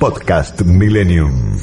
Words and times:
Podcast 0.00 0.62
Millennium. 0.62 1.58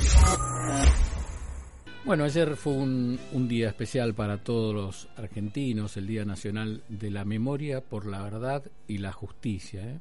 Bueno, 2.06 2.24
ayer 2.24 2.56
fue 2.56 2.74
un, 2.74 3.20
un, 3.34 3.48
día 3.48 3.70
especial 3.70 4.14
para 4.14 4.38
todos 4.38 4.76
los 4.76 5.10
argentinos, 5.18 5.98
el 5.98 6.06
Día 6.06 6.24
Nacional 6.24 6.84
de 6.88 7.10
la 7.10 7.26
Memoria 7.26 7.82
por 7.82 8.06
la 8.06 8.22
Verdad 8.22 8.62
y 8.88 9.00
la 9.00 9.12
Justicia. 9.12 9.82
¿eh? 9.82 10.00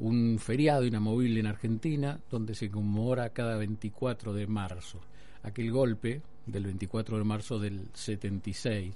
Un 0.00 0.38
feriado 0.38 0.84
inamovible 0.84 1.40
en 1.40 1.46
Argentina 1.46 2.20
donde 2.30 2.54
se 2.54 2.70
conmemora 2.70 3.30
cada 3.30 3.56
24 3.56 4.34
de 4.34 4.46
marzo. 4.46 5.00
Aquel 5.42 5.72
golpe 5.72 6.20
del 6.44 6.64
24 6.64 7.16
de 7.16 7.24
marzo 7.24 7.58
del 7.58 7.88
76. 7.94 8.94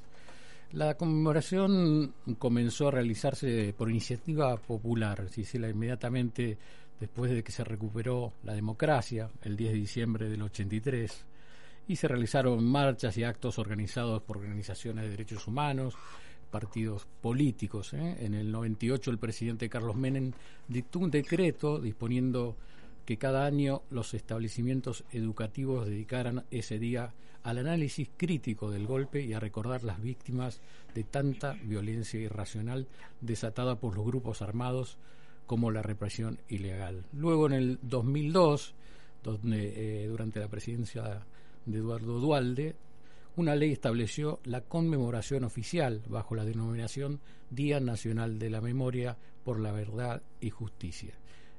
La 0.73 0.95
conmemoración 0.97 2.15
comenzó 2.39 2.89
a 2.89 2.93
realizarse 2.93 3.75
por 3.77 3.91
iniciativa 3.91 4.57
popular, 4.57 5.29
se 5.29 5.59
inmediatamente 5.59 6.57
después 7.03 7.33
de 7.33 7.43
que 7.43 7.51
se 7.51 7.65
recuperó 7.65 8.33
la 8.45 8.55
democracia, 8.55 9.29
el 9.43 9.57
10 9.57 9.73
de 9.73 9.79
diciembre 9.79 10.29
del 10.29 10.41
83, 10.41 11.25
y 11.89 11.97
se 11.97 12.07
realizaron 12.07 12.65
marchas 12.65 13.17
y 13.17 13.25
actos 13.25 13.59
organizados 13.59 14.23
por 14.23 14.37
organizaciones 14.39 15.03
de 15.03 15.11
derechos 15.11 15.49
humanos, 15.49 15.97
partidos 16.53 17.09
políticos. 17.21 17.93
¿eh? 17.95 18.19
En 18.21 18.35
el 18.35 18.53
98 18.53 19.11
el 19.11 19.19
presidente 19.19 19.69
Carlos 19.69 19.97
Menem 19.97 20.31
dictó 20.69 21.01
un 21.01 21.11
decreto 21.11 21.81
disponiendo 21.81 22.55
que 23.05 23.17
cada 23.17 23.47
año 23.47 23.83
los 23.91 24.15
establecimientos 24.15 25.03
educativos 25.11 25.89
dedicaran 25.89 26.45
ese 26.53 26.79
día 26.79 27.15
al 27.43 27.59
análisis 27.59 28.11
crítico 28.17 28.71
del 28.71 28.87
golpe 28.87 29.25
y 29.25 29.33
a 29.33 29.41
recordar 29.41 29.83
las 29.83 30.01
víctimas 30.01 30.61
de 30.95 31.03
tanta 31.03 31.55
violencia 31.65 32.21
irracional 32.21 32.87
desatada 33.21 33.81
por 33.81 33.97
los 33.97 34.07
grupos 34.07 34.41
armados 34.41 34.99
como 35.47 35.71
la 35.71 35.83
represión 35.83 36.39
ilegal. 36.49 37.05
Luego 37.13 37.47
en 37.47 37.53
el 37.53 37.79
2002, 37.83 38.75
donde, 39.23 40.05
eh, 40.05 40.07
durante 40.09 40.41
la 40.41 40.49
presidencia 40.49 41.25
de 41.67 41.79
Eduardo 41.79 42.19
Dualde, 42.19 42.75
una 43.37 43.55
ley 43.55 43.73
estableció 43.73 44.41
la 44.45 44.61
conmemoración 44.61 45.45
oficial 45.45 46.03
bajo 46.09 46.35
la 46.35 46.45
denominación 46.45 47.21
Día 47.51 47.81
Nacional 47.81 48.39
de 48.39 48.51
la 48.51 48.61
Memoria 48.61 49.17
por 49.45 49.59
la 49.59 49.73
Verdad 49.73 50.23
y 50.41 50.51
Justicia. 50.51 51.15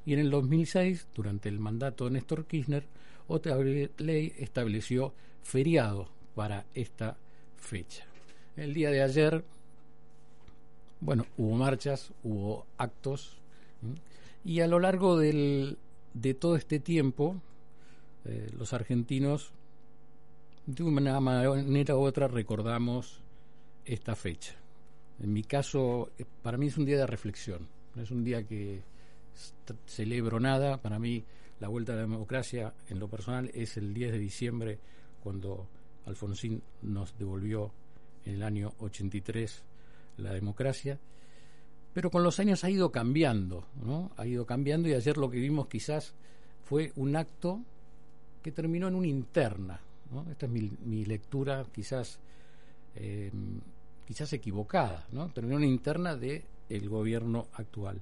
Y 0.06 0.14
en 0.14 0.20
el 0.20 0.30
2006, 0.30 1.08
durante 1.16 1.50
el 1.50 1.60
mandato 1.60 2.06
de 2.06 2.12
Néstor 2.12 2.46
Kirchner, 2.46 2.86
otra 3.28 3.58
ley 3.58 4.34
estableció 4.38 5.14
feriado 5.42 6.10
para 6.36 6.66
esta 6.74 7.18
fecha. 7.58 8.06
El 8.56 8.74
día 8.74 8.92
de 8.92 9.02
ayer, 9.02 9.44
bueno, 11.00 11.26
hubo 11.38 11.56
marchas, 11.56 12.12
hubo 12.24 12.66
actos, 12.78 13.42
y 14.46 14.60
a 14.60 14.68
lo 14.68 14.80
largo 14.80 15.18
del, 15.18 15.78
de 16.14 16.34
todo 16.34 16.56
este 16.56 16.80
tiempo, 16.80 17.42
eh, 18.26 18.50
los 18.58 18.74
argentinos, 18.74 19.52
de 20.66 20.84
una 20.84 21.20
manera 21.20 21.96
u 21.96 22.02
otra, 22.02 22.28
recordamos 22.28 23.22
esta 23.86 24.16
fecha. 24.16 24.56
En 25.20 25.34
mi 25.34 25.44
caso, 25.44 26.12
eh, 26.18 26.26
para 26.42 26.58
mí 26.58 26.68
es 26.68 26.78
un 26.78 26.86
día 26.86 26.98
de 26.98 27.08
reflexión, 27.08 27.68
no 27.96 28.02
es 28.02 28.12
un 28.12 28.24
día 28.24 28.44
que 28.44 28.82
celebro 29.86 30.40
nada, 30.40 30.78
para 30.78 31.00
mí 31.00 31.24
la 31.60 31.68
vuelta 31.68 31.94
a 31.94 31.96
la 31.96 32.02
democracia 32.02 32.74
en 32.90 33.00
lo 33.00 33.08
personal 33.08 33.50
es 33.54 33.78
el 33.78 33.94
10 33.94 34.12
de 34.12 34.20
diciembre 34.20 34.80
cuando 35.24 35.68
Alfonsín 36.06 36.62
nos 36.82 37.18
devolvió 37.18 37.72
en 38.26 38.36
el 38.36 38.44
año 38.44 38.74
83 38.80 39.64
la 40.18 40.34
democracia 40.34 41.00
pero 41.94 42.10
con 42.10 42.24
los 42.24 42.40
años 42.40 42.64
ha 42.64 42.70
ido 42.70 42.92
cambiando, 42.92 43.66
¿no? 43.84 44.12
Ha 44.18 44.26
ido 44.26 44.46
cambiando 44.46 44.90
y 44.90 44.94
ayer 44.94 45.18
lo 45.18 45.30
que 45.30 45.40
vimos 45.40 45.68
quizás 45.68 46.14
fue 46.66 46.92
un 46.96 47.16
acto 47.16 47.62
que 48.42 48.52
terminó 48.52 48.88
en 48.88 48.96
una 48.96 49.08
interna, 49.08 49.80
¿no? 50.12 50.30
Esta 50.32 50.48
es 50.48 50.52
mi, 50.52 51.06
lectura 51.06 51.66
quizás 51.72 52.20
eh, 52.96 53.32
quizás 54.06 54.34
equivocada, 54.34 55.08
¿no? 55.12 55.30
Terminó 55.30 55.58
en 55.58 55.64
una 55.64 55.72
interna 55.72 56.16
de 56.16 56.44
el 56.70 56.90
gobierno 56.90 57.48
actual. 57.54 58.02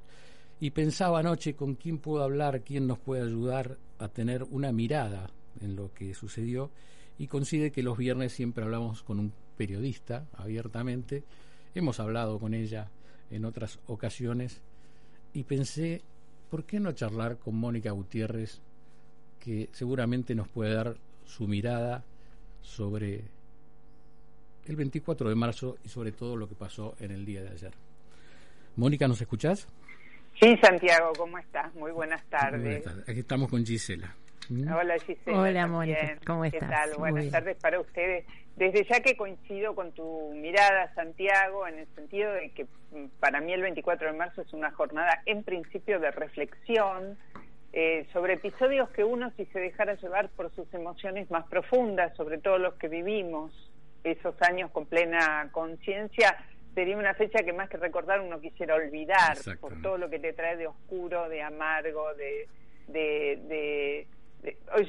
Y 0.60 0.72
pensaba 0.72 1.20
anoche 1.20 1.56
con 1.56 1.76
quién 1.76 1.98
puedo 1.98 2.24
hablar, 2.24 2.62
quién 2.62 2.88
nos 2.88 3.00
puede 3.00 3.24
ayudar 3.24 3.78
a 4.00 4.08
tener 4.08 4.44
una 4.44 4.72
mirada 4.72 5.30
en 5.60 5.76
lo 5.76 5.94
que 5.94 6.14
sucedió 6.14 6.70
y 7.18 7.28
coincide 7.28 7.72
que 7.72 7.84
los 7.84 7.98
viernes 7.98 8.32
siempre 8.32 8.64
hablamos 8.64 9.04
con 9.04 9.20
un 9.20 9.34
periodista 9.58 10.28
abiertamente. 10.34 11.24
Hemos 11.76 12.00
hablado 12.00 12.40
con 12.40 12.54
ella 12.54 12.90
en 13.32 13.46
otras 13.46 13.80
ocasiones 13.88 14.62
y 15.34 15.44
pensé, 15.44 16.02
¿por 16.50 16.66
qué 16.66 16.80
no 16.80 16.92
charlar 16.92 17.38
con 17.38 17.56
Mónica 17.56 17.92
Gutiérrez, 17.92 18.62
que 19.40 19.70
seguramente 19.72 20.36
nos 20.36 20.48
puede 20.48 20.74
dar 20.74 20.96
su 21.26 21.48
mirada 21.48 22.04
sobre 22.62 23.22
el 24.68 24.76
24 24.76 25.30
de 25.30 25.36
marzo 25.36 25.78
y 25.84 25.90
sobre 25.90 26.12
todo 26.12 26.36
lo 26.36 26.48
que 26.48 26.56
pasó 26.56 26.96
en 27.00 27.12
el 27.12 27.26
día 27.26 27.42
de 27.42 27.50
ayer? 27.50 27.72
Mónica, 28.76 29.08
¿nos 29.08 29.22
escuchás? 29.22 29.68
Sí, 30.40 30.58
Santiago, 30.62 31.12
¿cómo 31.18 31.38
estás? 31.38 31.74
Muy 31.76 31.92
buenas 31.92 32.24
tardes. 32.26 32.62
Buenas 32.62 32.84
tardes. 32.84 33.10
Aquí 33.10 33.20
estamos 33.20 33.50
con 33.50 33.66
Gisela. 33.66 34.16
¿Mm? 34.50 34.74
Hola 34.74 34.98
Gisela. 35.00 35.40
Hola 35.40 35.68
Mónica, 35.68 36.18
¿cómo 36.26 36.46
estás? 36.46 36.62
¿Qué 36.62 36.68
tal? 36.68 36.90
Buenas 36.98 37.30
tardes 37.30 37.58
para 37.58 37.80
ustedes. 37.80 38.26
Desde 38.56 38.86
ya 38.86 39.00
que 39.02 39.16
coincido 39.16 39.76
con 39.76 39.92
tu 39.94 40.34
mirada, 40.34 40.94
Santiago, 40.94 41.68
en 41.68 41.80
el 41.80 41.88
sentido 41.96 42.32
de 42.34 42.50
que 42.52 42.66
para 43.20 43.42
mí 43.42 43.54
el 43.54 43.62
24 43.62 44.12
de 44.12 44.18
marzo 44.18 44.42
es 44.42 44.54
una 44.54 44.72
jornada 44.72 45.22
en 45.26 45.44
principio 45.44 46.00
de 46.00 46.12
reflexión 46.12 47.18
eh, 47.74 48.06
sobre 48.12 48.34
episodios 48.34 48.90
que 48.90 49.04
uno 49.04 49.32
si 49.38 49.46
se 49.46 49.60
dejara 49.60 49.96
llevar 49.96 50.30
por 50.30 50.54
sus 50.56 50.72
emociones 50.74 51.32
más 51.32 51.48
profundas, 51.48 52.16
sobre 52.18 52.38
todo 52.38 52.58
los 52.58 52.74
que 52.76 52.90
vivimos 52.90 53.72
esos 54.04 54.36
años 54.42 54.72
con 54.72 54.86
plena 54.88 55.48
conciencia, 55.52 56.36
sería 56.76 56.98
una 56.98 57.14
fecha 57.14 57.44
que 57.44 57.54
más 57.54 57.70
que 57.70 57.78
recordar 57.78 58.20
uno 58.20 58.42
quisiera 58.42 58.76
olvidar 58.76 59.38
por 59.60 59.82
todo 59.82 59.98
lo 59.98 60.10
que 60.10 60.20
te 60.20 60.34
trae 60.34 60.58
de 60.58 60.68
oscuro, 60.68 61.30
de 61.30 61.42
amargo, 61.44 62.14
de, 62.16 62.48
de 62.88 64.08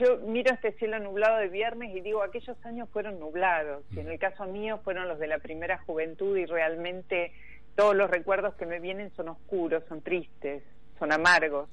yo 0.01 0.19
miro 0.19 0.55
este 0.55 0.73
cielo 0.73 0.99
nublado 0.99 1.39
de 1.39 1.49
viernes 1.49 1.95
y 1.95 2.01
digo, 2.01 2.23
aquellos 2.23 2.57
años 2.65 2.89
fueron 2.91 3.21
nublados, 3.21 3.84
y 3.95 4.01
en 4.01 4.09
el 4.09 4.19
caso 4.19 4.47
mío 4.47 4.81
fueron 4.83 5.09
los 5.09 5.19
de 5.19 5.27
la 5.27 5.39
primera 5.39 5.79
juventud 5.79 6.37
y 6.37 6.47
realmente 6.47 7.33
todos 7.75 7.97
los 7.97 8.10
recuerdos 8.10 8.55
que 8.55 8.66
me 8.66 8.81
vienen 8.81 9.10
son 9.16 9.28
oscuros, 9.28 9.84
son 9.88 10.03
tristes, 10.03 10.62
son 10.99 11.12
amargos. 11.12 11.69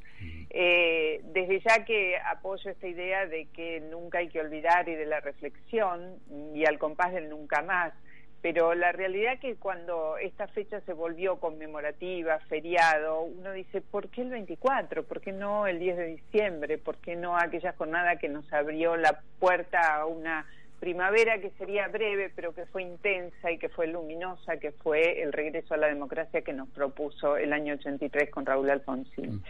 Eh, 0.50 1.22
desde 1.26 1.60
ya 1.60 1.86
que 1.86 2.18
apoyo 2.18 2.72
esta 2.72 2.88
idea 2.88 3.26
de 3.28 3.46
que 3.54 3.80
nunca 3.82 4.20
hay 4.20 4.30
que 4.30 4.42
olvidar 4.42 4.90
y 4.90 4.96
de 4.96 5.06
la 5.06 5.20
reflexión 5.20 6.16
y 6.56 6.66
al 6.66 6.80
compás 6.80 7.14
del 7.14 7.30
nunca 7.30 7.62
más, 7.62 7.94
pero 8.42 8.74
la 8.74 8.92
realidad 8.92 9.38
que 9.40 9.56
cuando 9.58 10.18
esta 10.18 10.48
fecha 10.48 10.80
se 10.82 10.94
volvió 10.94 11.40
conmemorativa, 11.40 12.40
feriado, 12.48 13.22
uno 13.22 13.52
dice, 13.52 13.82
¿por 13.82 14.10
qué 14.10 14.22
el 14.22 14.30
24? 14.30 15.04
¿Por 15.04 15.20
qué 15.20 15.34
no 15.34 15.68
el 15.68 15.78
10 15.78 15.98
de 15.98 16.06
diciembre? 16.06 16.78
¿Por 16.78 16.98
qué 16.98 17.18
no 17.18 17.38
aquella 17.38 17.74
jornada 17.74 18.16
que 18.16 18.30
nos 18.30 18.52
abrió 18.54 18.96
la 18.96 19.22
puerta 19.40 19.96
a 19.96 20.06
una 20.06 20.46
primavera 20.80 21.40
que 21.40 21.52
sería 21.52 21.88
breve, 21.88 22.32
pero 22.36 22.54
que 22.54 22.66
fue 22.66 22.84
intensa 22.84 23.52
y 23.52 23.58
que 23.58 23.70
fue 23.70 23.88
luminosa, 23.88 24.58
que 24.58 24.72
fue 24.72 25.22
el 25.22 25.34
regreso 25.34 25.74
a 25.74 25.78
la 25.78 25.88
democracia 25.88 26.42
que 26.42 26.54
nos 26.54 26.70
propuso 26.70 27.38
el 27.38 27.54
año 27.54 27.74
83 27.76 28.30
con 28.30 28.46
Raúl 28.46 28.70
Alfonsín? 28.70 29.36
Mm. 29.36 29.44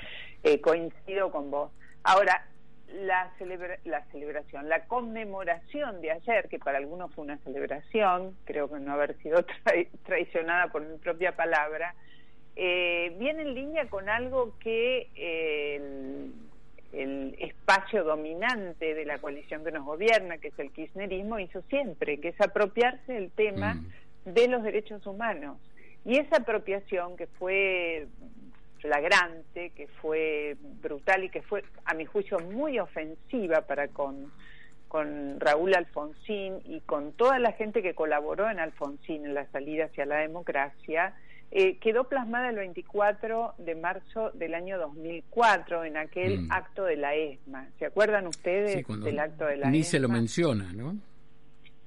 Eh, 0.44 0.62
coincido 0.62 1.32
con 1.32 1.52
vos. 1.52 1.72
Ahora, 2.04 2.46
la, 2.94 3.32
la 3.86 4.06
celebración, 4.12 4.68
la 4.68 4.86
conmemoración 4.86 6.02
de 6.02 6.12
ayer, 6.12 6.50
que 6.50 6.60
para 6.60 6.78
algunos 6.78 7.14
fue 7.14 7.24
una 7.24 7.38
celebración, 7.40 8.36
creo 8.46 8.70
que 8.70 8.80
no 8.80 8.94
haber 8.94 9.18
sido 9.22 9.46
traicionada 10.06 10.72
por 10.72 10.82
mi 10.86 10.98
propia 10.98 11.36
palabra, 11.36 11.94
eh, 12.56 13.16
viene 13.18 13.44
en 13.44 13.54
línea 13.54 13.90
con 13.90 14.10
algo 14.10 14.58
que 14.60 15.08
el, 15.16 16.34
espacio 16.92 18.04
dominante 18.04 18.94
de 18.94 19.06
la 19.06 19.20
coalición 19.20 19.64
que 19.64 19.72
nos 19.72 19.86
gobierna, 19.86 20.38
que 20.38 20.50
es 20.50 20.60
el 20.60 20.72
kirchnerismo, 20.72 21.40
hizo 21.40 21.62
siempre, 21.64 22.20
que 22.20 22.30
es 22.30 22.42
apropiarse 22.42 23.14
del 23.14 23.32
tema 23.32 23.76
mm. 23.76 24.34
de 24.34 24.48
los 24.48 24.64
derechos 24.64 25.06
humanos. 25.06 25.58
Y 26.06 26.18
esa 26.18 26.38
apropiación 26.38 27.16
que 27.18 27.28
fue 27.28 28.08
flagrante, 28.80 29.72
que 29.72 29.88
fue 30.02 30.58
brutal 30.82 31.24
y 31.24 31.30
que 31.30 31.42
fue, 31.42 31.64
a 31.86 31.94
mi 31.94 32.06
juicio, 32.06 32.40
muy 32.40 32.80
ofensiva 32.80 33.62
para 33.62 33.90
con, 33.90 34.32
con 34.88 35.40
Raúl 35.40 35.76
Alfonsín 35.76 36.60
y 36.66 36.80
con 36.82 37.12
toda 37.14 37.40
la 37.40 37.52
gente 37.54 37.82
que 37.82 37.94
colaboró 37.94 38.50
en 38.50 38.60
Alfonsín 38.60 39.26
en 39.26 39.34
la 39.34 39.46
salida 39.52 39.86
hacia 39.86 40.06
la 40.06 40.18
democracia, 40.18 41.14
eh, 41.52 41.78
quedó 41.80 42.08
plasmada 42.08 42.50
el 42.50 42.58
24 42.58 43.56
de 43.58 43.76
marzo 43.76 44.32
del 44.32 44.54
año 44.54 44.78
2004 44.78 45.86
en 45.86 45.98
aquel 45.98 46.42
mm. 46.42 46.52
acto 46.52 46.86
de 46.86 46.96
la 46.96 47.16
ESMA. 47.16 47.68
¿Se 47.80 47.86
acuerdan 47.86 48.28
ustedes 48.28 48.86
del 48.86 49.20
acto 49.20 49.46
de 49.46 49.58
la 49.58 49.64
ESMA? 49.64 49.72
Ni 49.72 49.84
se 49.84 50.00
lo 50.00 50.10
menciona, 50.10 50.72
¿no? 50.74 50.96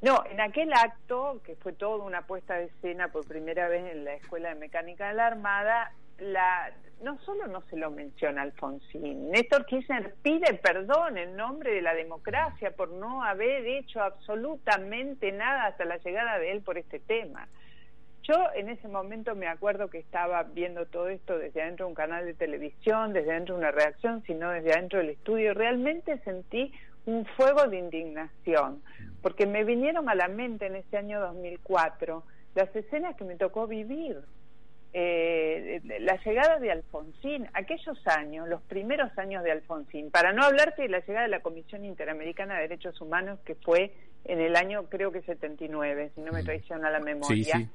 No, 0.03 0.25
en 0.29 0.41
aquel 0.41 0.73
acto, 0.73 1.41
que 1.44 1.55
fue 1.55 1.73
toda 1.73 2.05
una 2.05 2.26
puesta 2.26 2.55
de 2.55 2.64
escena 2.64 3.12
por 3.12 3.25
primera 3.25 3.69
vez 3.69 3.93
en 3.93 4.05
la 4.05 4.14
Escuela 4.14 4.49
de 4.49 4.56
Mecánica 4.56 5.09
de 5.09 5.14
la 5.14 5.29
Armada, 5.29 5.93
la, 6.19 6.73
no 7.03 7.19
solo 7.20 7.47
no 7.47 7.62
se 7.62 7.76
lo 7.76 7.91
menciona 7.93 8.43
Alfonsín, 8.43 9.31
Néstor 9.31 9.64
Kirchner 9.67 10.14
pide 10.23 10.55
perdón 10.55 11.19
en 11.19 11.37
nombre 11.37 11.73
de 11.73 11.82
la 11.82 11.94
democracia 11.94 12.73
por 12.73 12.91
no 12.91 13.23
haber 13.23 13.67
hecho 13.67 14.00
absolutamente 14.00 15.31
nada 15.31 15.67
hasta 15.67 15.85
la 15.85 15.99
llegada 15.99 16.38
de 16.38 16.50
él 16.50 16.62
por 16.62 16.79
este 16.79 16.99
tema. 16.99 17.49
Yo 18.23 18.35
en 18.55 18.69
ese 18.69 18.87
momento 18.87 19.35
me 19.35 19.49
acuerdo 19.49 19.91
que 19.91 19.99
estaba 19.99 20.43
viendo 20.45 20.87
todo 20.87 21.09
esto 21.09 21.39
desde 21.39 21.63
adentro 21.63 21.87
de 21.87 21.91
un 21.91 21.95
canal 21.95 22.25
de 22.25 22.35
televisión, 22.35 23.13
desde 23.13 23.33
adentro 23.33 23.57
de 23.57 23.63
una 23.63 23.71
reacción, 23.73 24.23
sino 24.27 24.51
desde 24.51 24.73
adentro 24.73 25.01
del 25.01 25.11
estudio. 25.11 25.55
Realmente 25.55 26.19
sentí 26.19 26.73
un 27.05 27.27
fuego 27.37 27.67
de 27.67 27.79
indignación, 27.79 28.81
porque 29.23 29.47
me 29.47 29.65
vinieron 29.65 30.09
a 30.09 30.15
la 30.15 30.29
mente 30.29 30.67
en 30.67 30.77
ese 30.77 30.97
año 30.97 31.21
2004 31.21 32.23
las 32.55 32.75
escenas 32.77 33.17
que 33.17 33.25
me 33.25 33.37
tocó 33.37 33.67
vivir. 33.67 34.21
Eh, 34.95 35.81
la 36.01 36.23
llegada 36.23 36.59
de 36.59 36.71
Alfonsín, 36.71 37.49
aquellos 37.55 38.07
años, 38.07 38.47
los 38.47 38.61
primeros 38.61 39.17
años 39.19 39.43
de 39.43 39.51
Alfonsín, 39.51 40.11
para 40.11 40.35
no 40.35 40.45
hablarte 40.45 40.83
de 40.83 40.91
la 40.91 41.01
llegada 41.01 41.23
de 41.23 41.31
la 41.31 41.41
Comisión 41.41 41.87
Interamericana 41.87 42.57
de 42.57 42.69
Derechos 42.69 43.01
Humanos, 43.01 43.41
que 43.45 43.55
fue 43.55 43.95
en 44.25 44.41
el 44.41 44.55
año 44.55 44.85
creo 44.91 45.11
que 45.11 45.23
79, 45.23 46.13
si 46.15 46.21
no 46.21 46.31
me 46.31 46.45
traiciona 46.45 46.91
la 46.91 47.01
memoria 47.01 47.69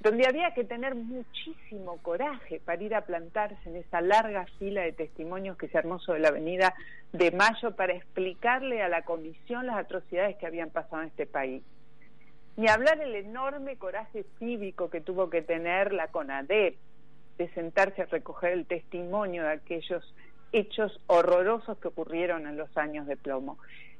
donde 0.00 0.26
había 0.28 0.54
que 0.54 0.64
tener 0.64 0.94
muchísimo 0.94 1.98
coraje 2.02 2.60
para 2.64 2.82
ir 2.82 2.94
a 2.94 3.04
plantarse 3.04 3.68
en 3.68 3.76
esa 3.76 4.00
larga 4.00 4.46
fila 4.58 4.82
de 4.82 4.92
testimonios 4.92 5.56
que 5.56 5.68
se 5.68 5.78
armó 5.78 5.98
sobre 5.98 6.20
la 6.20 6.28
avenida 6.28 6.74
de 7.12 7.32
Mayo 7.32 7.74
para 7.74 7.94
explicarle 7.94 8.82
a 8.82 8.88
la 8.88 9.02
comisión 9.02 9.66
las 9.66 9.76
atrocidades 9.76 10.36
que 10.36 10.46
habían 10.46 10.70
pasado 10.70 11.02
en 11.02 11.08
este 11.08 11.26
país. 11.26 11.62
Ni 12.56 12.68
hablar 12.68 13.00
el 13.00 13.14
enorme 13.14 13.76
coraje 13.76 14.24
cívico 14.38 14.90
que 14.90 15.00
tuvo 15.00 15.30
que 15.30 15.42
tener 15.42 15.92
la 15.92 16.08
CONADEP 16.08 16.76
de 17.38 17.48
sentarse 17.50 18.02
a 18.02 18.06
recoger 18.06 18.52
el 18.52 18.66
testimonio 18.66 19.44
de 19.44 19.52
aquellos 19.52 20.14
hechos 20.52 21.00
horrorosos 21.06 21.78
que 21.78 21.88
ocurrieron 21.88 22.46
en 22.46 22.56
los 22.56 22.76
años 22.76 23.06
de 23.06 23.16
plomo. 23.16 23.58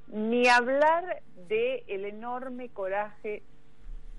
Ni 0.08 0.48
hablar 0.48 1.22
del 1.48 1.82
el 1.86 2.04
enorme 2.04 2.68
coraje 2.70 3.42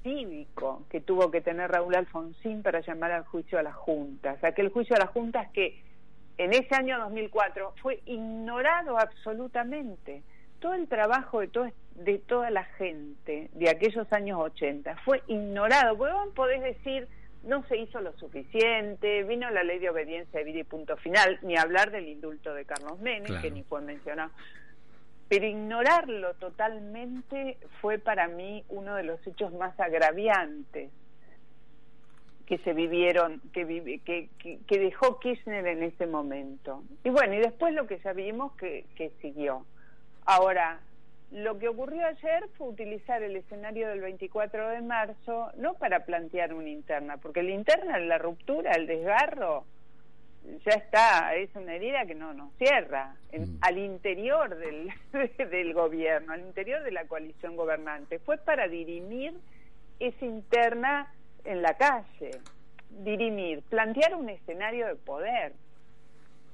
cívico 0.04 0.86
que 0.90 1.02
tuvo 1.02 1.32
que 1.32 1.42
tener 1.42 1.72
Raúl 1.72 1.96
Alfonsín 1.96 2.64
para 2.64 2.82
llamar 2.82 3.12
al 3.12 3.26
juicio 3.26 3.60
a 3.60 3.64
las 3.64 3.76
juntas. 3.76 4.44
Aquel 4.44 4.70
juicio 4.70 4.96
a 4.96 5.00
las 5.00 5.10
juntas 5.10 5.50
que 5.52 5.82
en 6.38 6.54
ese 6.54 6.74
año 6.76 7.00
2004 7.00 7.74
fue 7.82 8.02
ignorado 8.06 8.98
absolutamente. 8.98 10.24
Todo 10.60 10.74
el 10.74 10.88
trabajo 10.88 11.42
de, 11.42 11.74
de 11.96 12.18
toda 12.20 12.50
la 12.50 12.64
gente 12.64 13.50
de 13.54 13.70
aquellos 13.70 14.12
años 14.14 14.40
80 14.40 14.96
fue 15.06 15.22
ignorado. 15.28 15.98
Porque 15.98 16.14
vos 16.14 16.34
podés 16.34 16.62
decir, 16.62 17.08
no 17.44 17.64
se 17.68 17.78
hizo 17.78 18.02
lo 18.02 18.14
suficiente, 18.18 19.24
vino 19.24 19.50
la 19.50 19.64
ley 19.64 19.80
de 19.80 19.90
obediencia 19.90 20.40
de 20.40 20.46
vida 20.46 20.60
y 20.60 20.64
punto 20.64 20.98
final, 20.98 21.40
ni 21.42 21.58
hablar 21.58 21.92
del 21.92 22.08
indulto 22.08 22.54
de 22.54 22.66
Carlos 22.66 23.00
Menem, 23.00 23.42
que 23.42 23.52
ni 23.52 23.64
fue 23.64 23.82
mencionado 23.82 24.32
pero 25.30 25.46
ignorarlo 25.46 26.34
totalmente 26.34 27.58
fue 27.82 28.00
para 28.00 28.28
mí 28.28 28.66
uno 28.68 28.96
de 28.96 29.04
los 29.04 29.26
hechos 29.26 29.54
más 29.54 29.80
agraviantes 29.80 30.92
que 32.48 32.58
se 32.58 32.74
vivieron, 32.74 33.40
que, 33.54 34.02
que, 34.04 34.60
que, 34.66 34.80
dejó 34.80 35.20
Kirchner 35.20 35.68
en 35.68 35.84
ese 35.84 36.08
momento. 36.08 36.84
Y 37.04 37.12
bueno, 37.12 37.36
y 37.36 37.38
después 37.38 37.76
lo 37.76 37.86
que 37.86 38.00
ya 38.00 38.12
vimos 38.12 38.54
que, 38.54 38.86
que 38.96 39.12
siguió. 39.22 39.68
Ahora, 40.26 40.80
lo 41.32 41.60
que 41.60 41.68
ocurrió 41.68 42.08
ayer 42.08 42.50
fue 42.58 42.70
utilizar 42.70 43.22
el 43.22 43.36
escenario 43.36 43.90
del 43.90 44.02
24 44.02 44.70
de 44.70 44.82
marzo 44.82 45.52
no 45.58 45.76
para 45.76 46.06
plantear 46.06 46.56
una 46.56 46.70
interna, 46.70 47.18
porque 47.18 47.44
la 47.44 47.52
interna, 47.52 48.00
la 48.00 48.18
ruptura, 48.18 48.72
el 48.72 48.88
desgarro, 48.88 49.66
ya 50.66 50.74
está, 50.74 51.36
es 51.36 51.54
una 51.56 51.76
herida 51.76 52.06
que 52.06 52.16
no 52.16 52.34
nos 52.34 52.54
cierra 52.58 53.16
mm. 53.32 53.58
al 53.62 53.78
interior 53.78 54.56
del, 54.58 54.90
del 55.50 55.74
gobierno, 55.74 56.34
al 56.34 56.42
interior 56.42 56.84
de 56.84 56.92
la 56.92 57.06
coalición 57.06 57.56
gobernante. 57.56 58.20
Fue 58.20 58.38
para 58.38 58.68
dirimir 58.68 59.34
esa 60.00 60.26
interna 60.26 61.14
en 61.46 61.62
la 61.62 61.76
calle, 61.76 62.32
dirimir, 62.90 63.62
plantear 63.64 64.16
un 64.16 64.30
escenario 64.30 64.88
de 64.88 64.96
poder. 64.96 65.54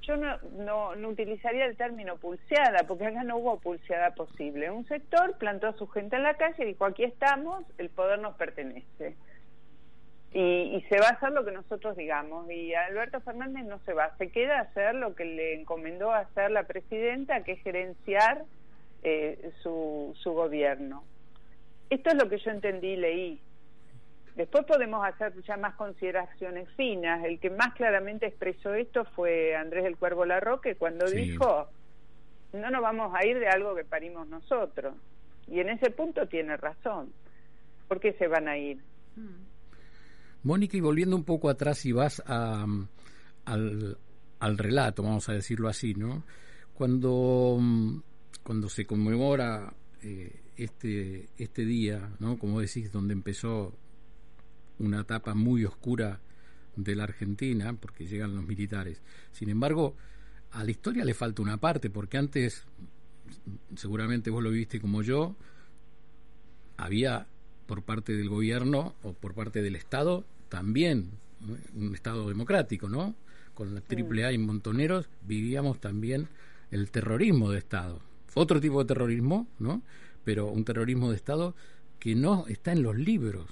Yo 0.01 0.17
no, 0.17 0.37
no, 0.57 0.95
no 0.95 1.09
utilizaría 1.09 1.65
el 1.65 1.77
término 1.77 2.17
pulseada, 2.17 2.83
porque 2.87 3.07
acá 3.07 3.23
no 3.23 3.37
hubo 3.37 3.59
pulseada 3.59 4.11
posible. 4.11 4.69
Un 4.69 4.85
sector 4.87 5.35
plantó 5.37 5.67
a 5.67 5.73
su 5.73 5.87
gente 5.87 6.15
en 6.15 6.23
la 6.23 6.35
calle 6.35 6.63
y 6.63 6.67
dijo, 6.67 6.85
aquí 6.85 7.03
estamos, 7.03 7.63
el 7.79 7.89
poder 7.89 8.19
nos 8.19 8.35
pertenece 8.35 9.15
y, 10.33 10.83
se 10.89 10.99
va 10.99 11.07
a 11.07 11.11
hacer 11.11 11.31
lo 11.31 11.45
que 11.45 11.51
nosotros 11.51 11.95
digamos. 11.95 12.49
Y 12.51 12.73
Alberto 12.73 13.21
Fernández 13.21 13.65
no 13.65 13.79
se 13.85 13.93
va, 13.93 14.15
se 14.17 14.29
queda 14.29 14.59
a 14.59 14.61
hacer 14.63 14.95
lo 14.95 15.15
que 15.15 15.25
le 15.25 15.59
encomendó 15.59 16.11
a 16.11 16.19
hacer 16.19 16.51
la 16.51 16.63
presidenta, 16.63 17.43
que 17.43 17.53
es 17.53 17.61
gerenciar 17.61 18.43
eh, 19.03 19.51
su, 19.61 20.13
su 20.21 20.33
gobierno. 20.33 21.03
Esto 21.89 22.09
es 22.09 22.15
lo 22.15 22.27
que 22.27 22.37
yo 22.39 22.51
entendí 22.51 22.89
y 22.89 22.97
leí. 22.97 23.41
Después 24.35 24.65
podemos 24.65 25.05
hacer 25.05 25.33
ya 25.43 25.55
más 25.55 25.75
consideraciones 25.75 26.67
finas. 26.75 27.23
El 27.23 27.39
que 27.39 27.49
más 27.49 27.73
claramente 27.73 28.25
expresó 28.25 28.73
esto 28.73 29.05
fue 29.15 29.55
Andrés 29.55 29.85
del 29.85 29.97
Cuervo 29.97 30.25
Larroque 30.25 30.75
cuando 30.75 31.05
dijo, 31.05 31.69
no 32.51 32.69
nos 32.69 32.81
vamos 32.81 33.13
a 33.15 33.25
ir 33.25 33.39
de 33.39 33.47
algo 33.47 33.75
que 33.75 33.85
parimos 33.85 34.27
nosotros. 34.27 34.95
Y 35.47 35.61
en 35.61 35.69
ese 35.69 35.89
punto 35.89 36.27
tiene 36.27 36.57
razón. 36.57 37.13
¿Por 37.87 38.01
qué 38.01 38.13
se 38.13 38.27
van 38.27 38.47
a 38.49 38.57
ir? 38.57 38.77
Mm. 39.15 39.54
Mónica, 40.45 40.77
y 40.77 40.79
volviendo 40.79 41.15
un 41.15 41.23
poco 41.23 41.49
atrás 41.49 41.83
y 41.87 41.91
vas 41.91 42.21
a, 42.27 42.67
al, 43.45 43.97
al, 44.39 44.57
relato, 44.59 45.01
vamos 45.01 45.27
a 45.27 45.33
decirlo 45.33 45.67
así, 45.67 45.95
¿no? 45.95 46.23
Cuando, 46.75 47.59
cuando 48.43 48.69
se 48.69 48.85
conmemora 48.85 49.73
eh, 50.03 50.43
este, 50.55 51.29
este 51.39 51.65
día, 51.65 52.11
¿no? 52.19 52.37
Como 52.37 52.61
decís, 52.61 52.91
donde 52.91 53.13
empezó 53.13 53.75
una 54.77 55.01
etapa 55.01 55.33
muy 55.33 55.65
oscura 55.65 56.21
de 56.75 56.95
la 56.95 57.05
Argentina, 57.05 57.73
porque 57.73 58.05
llegan 58.05 58.35
los 58.35 58.45
militares. 58.45 59.01
Sin 59.31 59.49
embargo, 59.49 59.95
a 60.51 60.63
la 60.63 60.69
historia 60.69 61.03
le 61.03 61.15
falta 61.15 61.41
una 61.41 61.57
parte, 61.57 61.89
porque 61.89 62.19
antes, 62.19 62.67
seguramente 63.75 64.29
vos 64.29 64.43
lo 64.43 64.51
viste 64.51 64.79
como 64.79 65.01
yo, 65.01 65.35
había 66.77 67.25
por 67.65 67.81
parte 67.81 68.13
del 68.15 68.29
gobierno 68.29 68.93
o 69.01 69.13
por 69.13 69.33
parte 69.33 69.63
del 69.63 69.75
Estado 69.75 70.23
también 70.49 71.11
un 71.75 71.93
Estado 71.93 72.27
democrático, 72.27 72.89
¿no? 72.89 73.15
Con 73.53 73.73
la 73.75 73.81
AAA 73.81 74.33
y 74.33 74.37
Montoneros 74.37 75.09
vivíamos 75.21 75.79
también 75.79 76.27
el 76.71 76.91
terrorismo 76.91 77.51
de 77.51 77.59
Estado. 77.59 78.01
Otro 78.33 78.59
tipo 78.59 78.83
de 78.83 78.87
terrorismo, 78.87 79.47
¿no? 79.59 79.81
Pero 80.23 80.47
un 80.47 80.65
terrorismo 80.65 81.09
de 81.09 81.15
Estado 81.15 81.55
que 81.99 82.15
no 82.15 82.45
está 82.47 82.71
en 82.71 82.83
los 82.83 82.95
libros. 82.95 83.47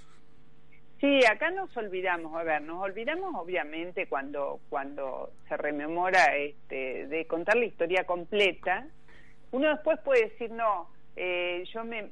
Sí, 1.00 1.19
acá 1.25 1.51
nos 1.51 1.75
olvidamos, 1.75 2.33
a 2.33 2.43
ver, 2.43 2.62
nos 2.62 2.81
olvidamos 2.81 3.35
obviamente 3.35 4.07
cuando 4.07 4.62
cuando 4.69 5.33
se 5.50 5.57
rememora 5.57 6.38
este 6.38 7.07
de 7.07 7.27
contar 7.27 7.57
la 7.57 7.65
historia 7.65 8.05
completa. 8.05 8.88
Uno 9.51 9.67
después 9.69 10.00
puede 10.05 10.29
decir, 10.29 10.50
no, 10.51 10.89
eh, 11.15 11.63
yo 11.72 11.84
me, 11.84 12.10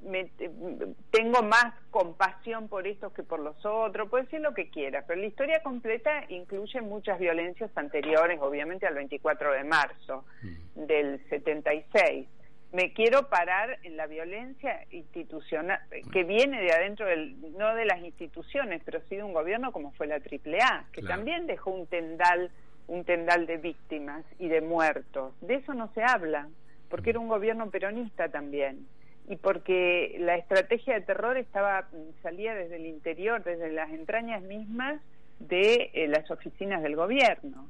tengo 1.09 1.41
más 1.41 1.73
compasión 1.89 2.67
por 2.67 2.85
estos 2.85 3.11
que 3.13 3.23
por 3.23 3.39
los 3.39 3.55
otros, 3.65 4.09
puede 4.09 4.25
decir 4.25 4.41
lo 4.41 4.53
que 4.53 4.69
quiera, 4.69 5.03
pero 5.07 5.19
la 5.19 5.25
historia 5.25 5.63
completa 5.63 6.25
incluye 6.29 6.81
muchas 6.81 7.17
violencias 7.17 7.71
anteriores, 7.75 8.39
obviamente 8.41 8.85
al 8.85 8.93
24 8.93 9.53
de 9.53 9.63
marzo 9.63 10.25
mm. 10.43 10.85
del 10.85 11.19
76. 11.29 12.27
Me 12.73 12.93
quiero 12.93 13.27
parar 13.27 13.79
en 13.83 13.97
la 13.97 14.05
violencia 14.05 14.85
institucional 14.91 15.79
que 16.13 16.23
viene 16.23 16.61
de 16.61 16.71
adentro, 16.71 17.05
del, 17.07 17.35
no 17.57 17.75
de 17.75 17.85
las 17.85 18.01
instituciones, 18.01 18.81
pero 18.85 19.01
sí 19.09 19.15
de 19.15 19.23
un 19.23 19.33
gobierno 19.33 19.71
como 19.71 19.91
fue 19.93 20.07
la 20.07 20.15
AAA, 20.15 20.85
que 20.93 21.01
también 21.01 21.47
dejó 21.47 21.71
un 21.71 21.87
tendal, 21.87 22.49
un 22.87 23.03
tendal 23.03 23.45
de 23.47 23.57
víctimas 23.57 24.23
y 24.39 24.47
de 24.47 24.61
muertos. 24.61 25.33
De 25.41 25.55
eso 25.55 25.73
no 25.73 25.91
se 25.93 26.03
habla 26.03 26.47
porque 26.91 27.09
era 27.09 27.19
un 27.19 27.27
gobierno 27.27 27.71
peronista 27.71 28.29
también 28.29 28.85
y 29.27 29.37
porque 29.37 30.17
la 30.19 30.35
estrategia 30.35 30.93
de 30.93 31.01
terror 31.01 31.37
estaba 31.37 31.87
salía 32.21 32.53
desde 32.53 32.75
el 32.75 32.85
interior, 32.85 33.43
desde 33.43 33.71
las 33.71 33.89
entrañas 33.91 34.41
mismas 34.43 35.01
de 35.39 35.89
eh, 35.93 36.07
las 36.07 36.29
oficinas 36.29 36.83
del 36.83 36.95
gobierno. 36.95 37.69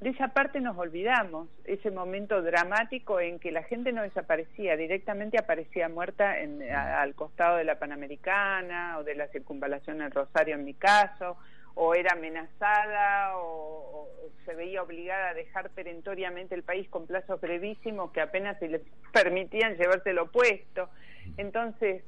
de 0.00 0.10
esa 0.10 0.28
parte 0.28 0.60
nos 0.60 0.76
olvidamos, 0.76 1.48
ese 1.64 1.90
momento 1.90 2.42
dramático 2.42 3.20
en 3.20 3.38
que 3.38 3.52
la 3.52 3.62
gente 3.62 3.92
no 3.92 4.02
desaparecía, 4.02 4.76
directamente 4.76 5.38
aparecía 5.38 5.88
muerta 5.88 6.38
en, 6.38 6.62
al 6.70 7.14
costado 7.14 7.56
de 7.56 7.64
la 7.64 7.78
Panamericana 7.78 8.98
o 8.98 9.04
de 9.04 9.14
la 9.14 9.28
circunvalación 9.28 9.98
del 9.98 10.10
Rosario 10.10 10.56
en 10.56 10.64
mi 10.64 10.74
caso, 10.74 11.36
o 11.76 11.94
era 11.94 12.14
amenazada 12.14 13.36
o, 13.36 14.08
se 14.44 14.54
veía 14.54 14.82
obligada 14.82 15.30
a 15.30 15.34
dejar 15.34 15.70
perentoriamente 15.70 16.54
el 16.54 16.62
país 16.62 16.88
con 16.88 17.06
plazos 17.06 17.40
brevísimos 17.40 18.12
que 18.12 18.20
apenas 18.20 18.58
se 18.58 18.68
le 18.68 18.80
permitían 19.12 19.76
llevarse 19.76 20.12
lo 20.12 20.30
puesto. 20.30 20.88
Entonces, 21.36 22.02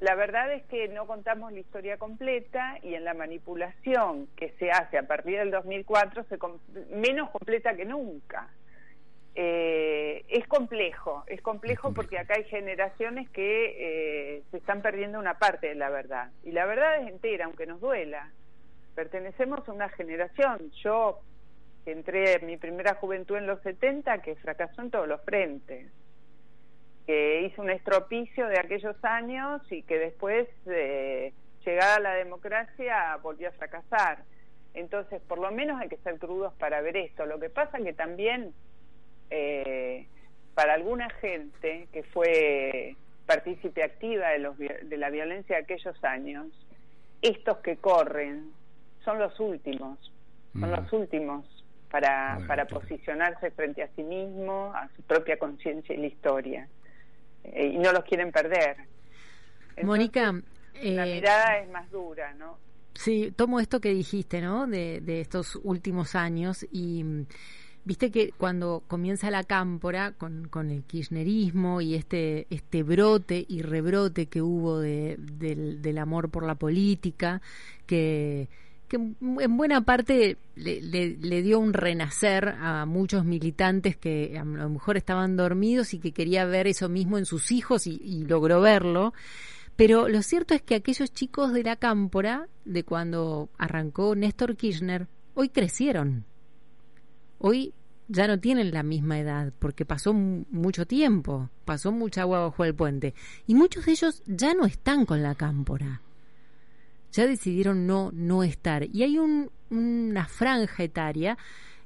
la 0.00 0.14
verdad 0.16 0.52
es 0.52 0.64
que 0.64 0.88
no 0.88 1.06
contamos 1.06 1.52
la 1.52 1.60
historia 1.60 1.96
completa 1.96 2.78
y 2.82 2.94
en 2.94 3.04
la 3.04 3.14
manipulación 3.14 4.28
que 4.36 4.50
se 4.58 4.70
hace 4.70 4.98
a 4.98 5.06
partir 5.06 5.38
del 5.38 5.50
2004 5.50 6.24
se 6.24 6.38
menos 6.90 7.30
completa 7.30 7.74
que 7.74 7.84
nunca. 7.84 8.50
Eh, 9.36 10.24
es 10.28 10.46
complejo, 10.46 11.24
es 11.26 11.40
complejo 11.40 11.94
porque 11.94 12.18
acá 12.18 12.34
hay 12.36 12.44
generaciones 12.44 13.30
que 13.30 14.36
eh, 14.36 14.42
se 14.50 14.58
están 14.58 14.82
perdiendo 14.82 15.18
una 15.18 15.38
parte 15.38 15.68
de 15.68 15.74
la 15.74 15.88
verdad. 15.88 16.30
Y 16.42 16.52
la 16.52 16.66
verdad 16.66 17.00
es 17.00 17.08
entera, 17.08 17.46
aunque 17.46 17.66
nos 17.66 17.80
duela. 17.80 18.30
Pertenecemos 18.94 19.68
a 19.68 19.72
una 19.72 19.88
generación. 19.90 20.70
Yo 20.82 21.20
entré 21.86 22.34
en 22.34 22.46
mi 22.46 22.56
primera 22.56 22.94
juventud 22.94 23.36
en 23.36 23.46
los 23.46 23.60
70 23.62 24.18
que 24.22 24.36
fracasó 24.36 24.82
en 24.82 24.90
todos 24.90 25.08
los 25.08 25.20
frentes 25.22 25.90
que 27.06 27.42
hizo 27.42 27.62
un 27.62 27.70
estropicio 27.70 28.46
de 28.48 28.58
aquellos 28.58 28.96
años 29.04 29.60
y 29.70 29.82
que 29.82 29.98
después, 29.98 30.48
eh, 30.66 31.32
llegada 31.64 32.00
la 32.00 32.14
democracia, 32.14 33.16
volvió 33.22 33.48
a 33.48 33.52
fracasar. 33.52 34.24
Entonces, 34.72 35.20
por 35.22 35.38
lo 35.38 35.50
menos 35.52 35.80
hay 35.80 35.88
que 35.88 35.98
ser 35.98 36.18
crudos 36.18 36.54
para 36.54 36.80
ver 36.80 36.96
esto. 36.96 37.26
Lo 37.26 37.38
que 37.38 37.50
pasa 37.50 37.78
que 37.78 37.92
también, 37.92 38.54
eh, 39.30 40.06
para 40.54 40.74
alguna 40.74 41.10
gente 41.10 41.88
que 41.92 42.02
fue 42.04 42.96
partícipe 43.26 43.82
activa 43.82 44.30
de, 44.30 44.38
los, 44.38 44.56
de 44.58 44.96
la 44.96 45.10
violencia 45.10 45.56
de 45.56 45.62
aquellos 45.62 46.02
años, 46.04 46.46
estos 47.22 47.58
que 47.58 47.76
corren 47.76 48.52
son 49.04 49.18
los 49.18 49.38
últimos, 49.40 49.98
son 50.58 50.70
los 50.70 50.92
últimos 50.92 51.44
para, 51.90 52.40
para 52.46 52.66
posicionarse 52.66 53.50
frente 53.52 53.82
a 53.82 53.88
sí 53.94 54.02
mismo, 54.02 54.72
a 54.74 54.88
su 54.96 55.02
propia 55.02 55.38
conciencia 55.38 55.94
y 55.94 55.98
la 55.98 56.06
historia. 56.06 56.68
Eh, 57.44 57.72
y 57.74 57.78
no 57.78 57.92
los 57.92 58.04
quieren 58.04 58.32
perder. 58.32 58.76
Mónica, 59.82 60.32
la 60.82 61.06
eh, 61.06 61.14
mirada 61.14 61.58
es 61.58 61.70
más 61.70 61.90
dura, 61.90 62.32
¿no? 62.34 62.58
Sí, 62.94 63.32
tomo 63.36 63.60
esto 63.60 63.80
que 63.80 63.90
dijiste, 63.90 64.40
¿no? 64.40 64.66
De, 64.66 65.00
de 65.00 65.20
estos 65.20 65.56
últimos 65.62 66.14
años 66.14 66.64
y 66.70 67.04
mm, 67.04 67.26
viste 67.84 68.10
que 68.10 68.32
cuando 68.32 68.82
comienza 68.86 69.30
la 69.30 69.44
cámpora 69.44 70.12
con, 70.12 70.48
con 70.48 70.70
el 70.70 70.84
kirchnerismo 70.84 71.80
y 71.80 71.94
este, 71.94 72.46
este 72.50 72.82
brote 72.82 73.44
y 73.48 73.62
rebrote 73.62 74.26
que 74.26 74.42
hubo 74.42 74.78
de, 74.80 75.16
del, 75.18 75.82
del 75.82 75.98
amor 75.98 76.30
por 76.30 76.44
la 76.44 76.54
política, 76.54 77.42
que 77.86 78.48
que 78.94 79.42
en 79.42 79.56
buena 79.56 79.80
parte 79.80 80.36
le, 80.54 81.42
dio 81.42 81.58
un 81.58 81.72
renacer 81.72 82.50
a 82.60 82.86
muchos 82.86 83.24
militantes 83.24 83.96
que 83.96 84.38
a 84.38 84.44
lo 84.44 84.68
mejor 84.68 84.96
estaban 84.96 85.36
dormidos 85.36 85.94
y 85.94 85.98
que 85.98 86.12
quería 86.12 86.44
ver 86.44 86.68
eso 86.68 86.88
mismo 86.88 87.18
en 87.18 87.26
sus 87.26 87.50
hijos 87.50 87.88
y, 87.88 88.24
logró 88.24 88.60
verlo. 88.60 89.12
Pero 89.74 90.08
lo 90.08 90.22
cierto 90.22 90.54
es 90.54 90.62
que 90.62 90.76
aquellos 90.76 91.12
chicos 91.12 91.52
de 91.52 91.64
la 91.64 91.74
cámpora, 91.74 92.46
de 92.64 92.84
cuando 92.84 93.48
arrancó 93.58 94.14
Néstor 94.14 94.56
Kirchner, 94.56 95.08
hoy 95.34 95.48
crecieron. 95.48 96.24
Hoy 97.38 97.74
ya 98.06 98.28
no 98.28 98.38
tienen 98.38 98.70
la 98.70 98.84
misma 98.84 99.18
edad, 99.18 99.52
porque 99.58 99.84
pasó 99.84 100.12
mucho 100.12 100.86
tiempo, 100.86 101.50
pasó 101.64 101.90
mucha 101.90 102.22
agua 102.22 102.40
bajo 102.40 102.64
el 102.64 102.76
puente. 102.76 103.14
Y 103.48 103.56
muchos 103.56 103.86
de 103.86 103.92
ellos 103.92 104.22
ya 104.26 104.54
no 104.54 104.64
están 104.66 105.04
con 105.04 105.20
la 105.20 105.34
cámpora 105.34 106.00
ya 107.14 107.26
decidieron 107.26 107.86
no, 107.86 108.10
no 108.12 108.42
estar. 108.42 108.84
Y 108.92 109.04
hay 109.04 109.18
un, 109.18 109.50
una 109.70 110.26
franja 110.26 110.82
etaria 110.82 111.38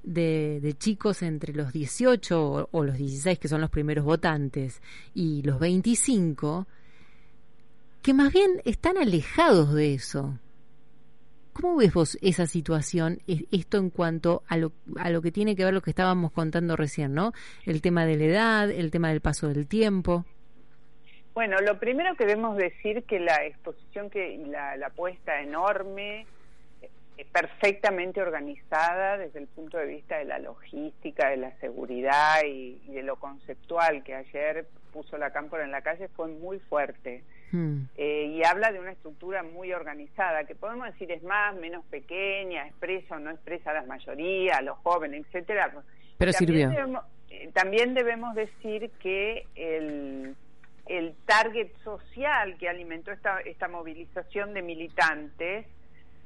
de, 0.02 0.74
chicos 0.78 1.22
entre 1.22 1.52
los 1.52 1.72
18 1.72 2.68
o, 2.70 2.84
los 2.84 2.96
16, 2.96 3.38
que 3.38 3.48
son 3.48 3.60
los 3.60 3.70
primeros 3.70 4.04
votantes, 4.04 4.80
y 5.14 5.42
los 5.42 5.60
25, 5.60 6.66
que 8.00 8.14
más 8.14 8.32
bien 8.32 8.62
están 8.64 8.96
alejados 8.96 9.74
de 9.74 9.94
eso. 9.94 10.38
¿Cómo 11.52 11.76
ves 11.76 11.92
vos 11.92 12.16
esa 12.22 12.46
situación, 12.46 13.20
e, 13.26 13.46
esto 13.50 13.76
en 13.76 13.90
cuanto 13.90 14.44
a 14.46 14.56
lo, 14.56 14.72
a 14.96 15.10
lo 15.10 15.20
que 15.20 15.32
tiene 15.32 15.56
que 15.56 15.64
ver 15.64 15.74
lo 15.74 15.82
que 15.82 15.90
estábamos 15.90 16.32
contando 16.32 16.74
recién, 16.74 17.12
¿no? 17.12 17.32
El 17.64 17.82
tema 17.82 18.06
de 18.06 18.16
la 18.16 18.24
edad, 18.24 18.70
el 18.70 18.90
tema 18.90 19.10
del 19.10 19.20
paso 19.20 19.48
del 19.48 19.66
tiempo. 19.66 20.24
Bueno, 21.38 21.60
lo 21.60 21.78
primero 21.78 22.16
que 22.16 22.26
debemos 22.26 22.56
decir 22.56 23.04
que 23.04 23.20
la 23.20 23.44
exposición 23.44 24.10
que 24.10 24.32
y 24.32 24.44
la, 24.46 24.76
la 24.76 24.90
puesta 24.90 25.40
enorme, 25.40 26.26
eh, 26.82 27.26
perfectamente 27.30 28.20
organizada 28.20 29.16
desde 29.16 29.38
el 29.38 29.46
punto 29.46 29.78
de 29.78 29.86
vista 29.86 30.18
de 30.18 30.24
la 30.24 30.40
logística, 30.40 31.30
de 31.30 31.36
la 31.36 31.56
seguridad 31.60 32.42
y, 32.44 32.80
de 32.88 33.04
lo 33.04 33.20
conceptual 33.20 34.02
que 34.02 34.16
ayer 34.16 34.66
puso 34.92 35.16
la 35.16 35.30
Cámpora 35.30 35.62
en 35.62 35.70
la 35.70 35.80
calle 35.80 36.08
fue 36.08 36.26
muy 36.26 36.58
fuerte. 36.58 37.22
Hmm. 37.52 37.82
Eh, 37.96 38.34
y 38.36 38.42
habla 38.42 38.72
de 38.72 38.80
una 38.80 38.90
estructura 38.90 39.44
muy 39.44 39.72
organizada, 39.72 40.42
que 40.42 40.56
podemos 40.56 40.88
decir 40.88 41.12
es 41.12 41.22
más, 41.22 41.54
menos 41.54 41.84
pequeña, 41.84 42.66
expresa 42.66 43.14
o 43.14 43.20
no 43.20 43.30
expresa 43.30 43.70
a 43.70 43.74
las 43.74 43.86
mayorías, 43.86 44.58
a 44.58 44.62
los 44.62 44.76
jóvenes, 44.78 45.24
etcétera. 45.26 45.72
Pero 46.18 46.32
sirvió. 46.32 46.72
Eh, 47.30 47.50
también 47.52 47.94
debemos 47.94 48.34
decir 48.34 48.90
que 48.98 49.46
el 49.54 50.34
el 50.88 51.14
target 51.26 51.70
social 51.84 52.56
que 52.58 52.68
alimentó 52.68 53.12
esta, 53.12 53.40
esta 53.40 53.68
movilización 53.68 54.54
de 54.54 54.62
militantes 54.62 55.66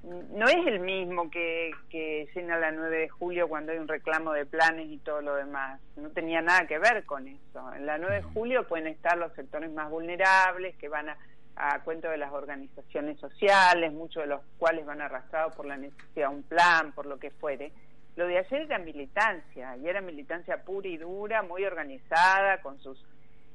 no 0.02 0.48
es 0.48 0.66
el 0.66 0.80
mismo 0.80 1.30
que, 1.30 1.70
que 1.88 2.28
llena 2.34 2.58
la 2.58 2.72
9 2.72 2.96
de 2.96 3.08
julio 3.08 3.48
cuando 3.48 3.70
hay 3.70 3.78
un 3.78 3.86
reclamo 3.86 4.32
de 4.32 4.46
planes 4.46 4.86
y 4.88 4.98
todo 4.98 5.20
lo 5.20 5.36
demás. 5.36 5.80
No 5.96 6.10
tenía 6.10 6.42
nada 6.42 6.66
que 6.66 6.78
ver 6.78 7.04
con 7.04 7.28
eso. 7.28 7.72
En 7.74 7.86
la 7.86 7.98
9 7.98 8.16
de 8.16 8.22
julio 8.22 8.66
pueden 8.66 8.88
estar 8.88 9.16
los 9.16 9.32
sectores 9.34 9.70
más 9.70 9.90
vulnerables 9.90 10.74
que 10.76 10.88
van 10.88 11.10
a, 11.10 11.16
a 11.54 11.80
cuento 11.84 12.08
de 12.08 12.18
las 12.18 12.32
organizaciones 12.32 13.20
sociales, 13.20 13.92
muchos 13.92 14.24
de 14.24 14.28
los 14.28 14.40
cuales 14.58 14.84
van 14.84 15.00
arrastrados 15.00 15.54
por 15.54 15.66
la 15.66 15.76
necesidad 15.76 16.30
de 16.30 16.34
un 16.34 16.42
plan, 16.42 16.92
por 16.92 17.06
lo 17.06 17.18
que 17.18 17.30
fuere. 17.30 17.72
Lo 18.16 18.26
de 18.26 18.38
ayer 18.38 18.62
era 18.62 18.78
militancia, 18.78 19.76
y 19.76 19.88
era 19.88 20.00
militancia 20.00 20.64
pura 20.64 20.88
y 20.88 20.96
dura, 20.96 21.42
muy 21.42 21.64
organizada, 21.64 22.60
con 22.60 22.78
sus 22.80 23.02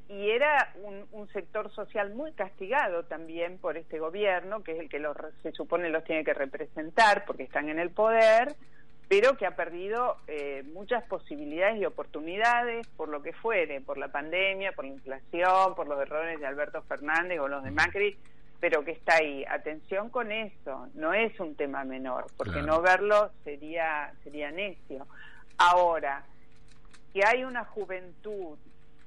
y 0.10 0.30
era 0.30 0.74
un, 0.84 1.28
sector 1.34 1.70
social 1.74 2.14
muy 2.14 2.32
castigado 2.32 3.04
también 3.04 3.58
por 3.58 3.76
este 3.78 4.00
gobierno, 4.00 4.64
que 4.64 4.72
es 4.72 4.80
el 4.80 4.90
que 4.90 5.00
los, 5.00 5.16
se 5.44 5.52
supone 5.52 5.90
los 5.90 6.04
tiene 6.06 6.24
que 6.24 6.34
representar 6.34 7.26
porque 7.26 7.44
están 7.44 7.70
en 7.70 7.80
el 7.80 7.92
poder, 7.92 8.56
pero 9.10 9.36
que 9.36 9.46
ha 9.46 9.56
perdido 9.56 10.18
eh, 10.28 10.64
muchas 10.74 11.04
posibilidades 11.04 11.80
y 11.80 11.86
oportunidades 11.86 12.88
por 12.96 13.10
lo 13.10 13.22
que 13.22 13.34
fuere, 13.34 13.82
por 13.82 13.98
la 13.98 14.08
pandemia, 14.08 14.72
por 14.72 14.86
la 14.86 14.92
inflación, 14.92 15.76
por 15.76 15.88
los 15.88 16.00
errores 16.00 16.40
de 16.40 16.46
Alberto 16.46 16.82
Fernández 16.84 17.40
o 17.40 17.48
los 17.48 17.64
de 17.64 17.72
Macri, 17.72 18.18
pero 18.60 18.84
que 18.86 18.92
está 18.92 19.18
ahí. 19.18 19.44
Atención 19.46 20.10
con 20.10 20.32
eso, 20.32 20.88
no 20.94 21.14
es 21.14 21.38
un 21.40 21.56
tema 21.56 21.84
menor, 21.84 22.28
porque 22.38 22.62
no 22.62 22.82
verlo 22.82 23.32
sería, 23.44 24.14
sería 24.24 24.52
necio. 24.52 25.06
Ahora, 25.58 26.24
que 27.14 27.22
hay 27.26 27.44
una 27.44 27.66
juventud 27.66 28.58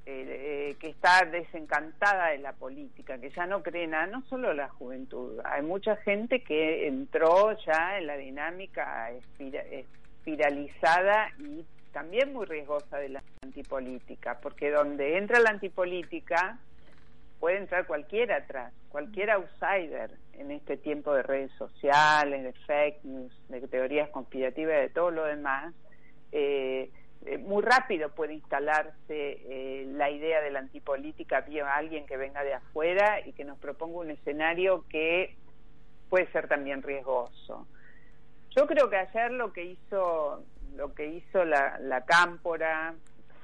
eh, 0.06 0.76
que 0.80 0.88
está 0.88 1.24
desencantada 1.24 2.28
de 2.28 2.38
la 2.38 2.52
política, 2.52 3.18
que 3.18 3.30
ya 3.30 3.46
no 3.46 3.62
cree 3.62 3.86
nada, 3.86 4.06
no 4.06 4.22
solo 4.22 4.52
la 4.54 4.68
juventud, 4.68 5.40
hay 5.44 5.62
mucha 5.62 5.96
gente 5.96 6.42
que 6.42 6.86
entró 6.86 7.56
ya 7.66 7.98
en 7.98 8.06
la 8.06 8.16
dinámica 8.16 9.10
espiralizada 9.38 11.30
y 11.38 11.64
también 11.92 12.32
muy 12.32 12.46
riesgosa 12.46 12.98
de 12.98 13.10
la 13.10 13.22
antipolítica, 13.42 14.40
porque 14.40 14.70
donde 14.70 15.18
entra 15.18 15.40
la 15.40 15.50
antipolítica 15.50 16.58
puede 17.38 17.58
entrar 17.58 17.86
cualquiera 17.86 18.36
atrás, 18.36 18.72
cualquier 18.90 19.30
outsider 19.30 20.10
en 20.34 20.50
este 20.50 20.76
tiempo 20.76 21.14
de 21.14 21.22
redes 21.22 21.52
sociales, 21.52 22.42
de 22.42 22.52
fake 22.52 23.04
news, 23.04 23.32
de 23.48 23.60
teorías 23.68 24.08
conspirativas, 24.10 24.80
de 24.80 24.88
todo 24.90 25.10
lo 25.10 25.24
demás. 25.24 25.74
Eh, 26.32 26.90
eh, 27.26 27.36
muy 27.38 27.62
rápido 27.62 28.10
puede 28.10 28.34
instalarse 28.34 28.94
eh, 29.08 29.86
la 29.92 30.10
idea 30.10 30.40
de 30.40 30.50
la 30.50 30.60
antipolítica 30.60 31.42
vía 31.42 31.74
alguien 31.74 32.06
que 32.06 32.16
venga 32.16 32.42
de 32.42 32.54
afuera 32.54 33.20
y 33.26 33.32
que 33.32 33.44
nos 33.44 33.58
proponga 33.58 33.98
un 33.98 34.10
escenario 34.10 34.86
que 34.88 35.36
puede 36.08 36.30
ser 36.32 36.48
también 36.48 36.82
riesgoso. 36.82 37.66
Yo 38.56 38.66
creo 38.66 38.88
que 38.88 38.96
ayer 38.96 39.32
lo 39.32 39.52
que 39.52 39.64
hizo 39.64 40.44
lo 40.76 40.94
que 40.94 41.06
hizo 41.06 41.44
la, 41.44 41.78
la 41.80 42.04
cámpora 42.04 42.94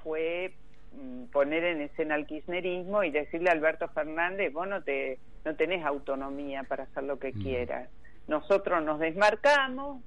fue 0.03 0.55
mm, 0.93 1.25
poner 1.27 1.65
en 1.65 1.83
escena 1.83 2.15
el 2.15 2.27
kirchnerismo 2.27 3.03
y 3.03 3.11
decirle 3.11 3.51
a 3.51 3.53
Alberto 3.53 3.89
Fernández, 3.89 4.53
vos 4.53 4.67
no, 4.69 4.83
te, 4.83 5.19
no 5.45 5.55
tenés 5.57 5.85
autonomía 5.85 6.63
para 6.63 6.85
hacer 6.85 7.03
lo 7.03 7.19
que 7.19 7.33
mm. 7.33 7.43
quieras. 7.43 7.89
Nosotros 8.29 8.83
nos 8.85 8.99
desmarcamos. 9.01 10.03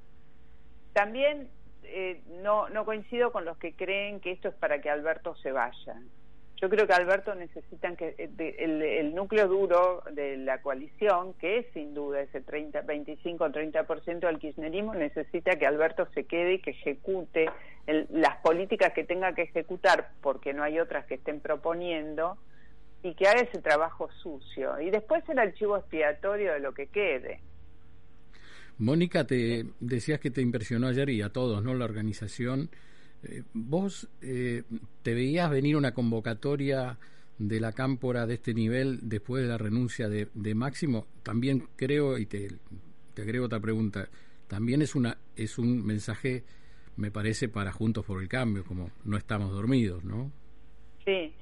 También 0.94 1.50
eh, 1.92 2.22
no, 2.42 2.70
no 2.70 2.86
coincido 2.86 3.32
con 3.32 3.46
los 3.46 3.58
que 3.58 3.74
creen 3.74 4.20
que 4.20 4.32
esto 4.32 4.50
es 4.50 4.56
para 4.56 4.82
que 4.82 4.90
Alberto 4.90 5.36
se 5.38 5.52
vaya. 5.52 5.96
Yo 6.62 6.70
creo 6.70 6.86
que 6.86 6.94
Alberto 6.94 7.34
necesitan 7.36 7.96
que 7.96 8.16
eh, 8.18 8.56
el, 9.00 9.16
núcleo 9.16 9.48
duro 9.48 10.04
de 10.12 10.36
la 10.38 10.62
coalición, 10.62 11.34
que 11.36 11.60
es 11.60 11.66
sin 11.74 11.94
duda 11.94 12.20
ese 12.20 12.42
30, 12.42 12.82
25 12.82 13.44
o 13.44 13.50
30% 13.50 14.20
del 14.20 14.40
kirchnerismo, 14.40 14.94
necesita 14.94 15.56
que 15.56 15.66
Alberto 15.66 16.08
se 16.14 16.26
quede 16.26 16.56
y 16.56 16.60
que 16.60 16.72
ejecute 16.72 17.50
las 17.88 18.38
políticas 18.38 18.94
que 18.94 19.06
tenga 19.06 19.34
que 19.34 19.44
ejecutar, 19.44 20.10
porque 20.22 20.54
no 20.54 20.64
hay 20.64 20.80
otras 20.80 21.06
que 21.06 21.16
estén 21.16 21.40
proponiendo, 21.40 22.38
y 23.04 23.16
que 23.16 23.28
haga 23.28 23.42
ese 23.42 23.62
trabajo 23.62 24.10
sucio. 24.22 24.80
Y 24.82 24.90
después 24.90 25.28
el 25.30 25.40
archivo 25.40 25.78
expiatorio 25.78 26.54
de 26.54 26.60
lo 26.60 26.74
que 26.74 26.88
quede. 26.88 27.40
Mónica, 28.80 29.28
te 29.28 29.66
decías 29.82 30.22
que 30.22 30.32
te 30.32 30.42
impresionó 30.42 30.88
ayer 30.88 31.10
y 31.10 31.22
a 31.22 31.30
todos, 31.30 31.64
¿no? 31.64 31.76
La 31.76 31.84
organización. 31.86 32.70
Eh, 33.24 33.44
¿Vos 33.54 34.08
eh, 34.22 34.64
te 35.04 35.14
veías 35.14 35.52
venir 35.52 35.76
una 35.76 35.94
convocatoria 35.94 36.98
de 37.38 37.60
la 37.60 37.74
cámpora 37.74 38.26
de 38.26 38.36
este 38.36 38.54
nivel 38.54 39.00
después 39.04 39.44
de 39.44 39.50
la 39.50 39.58
renuncia 39.58 40.08
de, 40.08 40.56
Máximo? 40.56 41.08
También 41.24 41.68
creo, 41.76 42.18
y 42.18 42.26
te, 42.26 42.48
te 43.14 43.22
agrego 43.22 43.46
otra 43.48 43.60
pregunta, 43.60 44.08
también 44.48 44.82
es, 44.82 44.96
una, 44.96 45.18
es 45.36 45.58
un 45.58 45.86
mensaje, 45.86 46.46
me 46.96 47.12
parece, 47.12 47.50
para 47.50 47.74
Juntos 47.74 48.06
por 48.06 48.22
el 48.22 48.30
Cambio, 48.30 48.64
como 48.64 48.92
no 49.04 49.18
estamos 49.18 49.52
dormidos, 49.52 50.06
¿no? 50.06 50.32
Sí, 51.04 51.34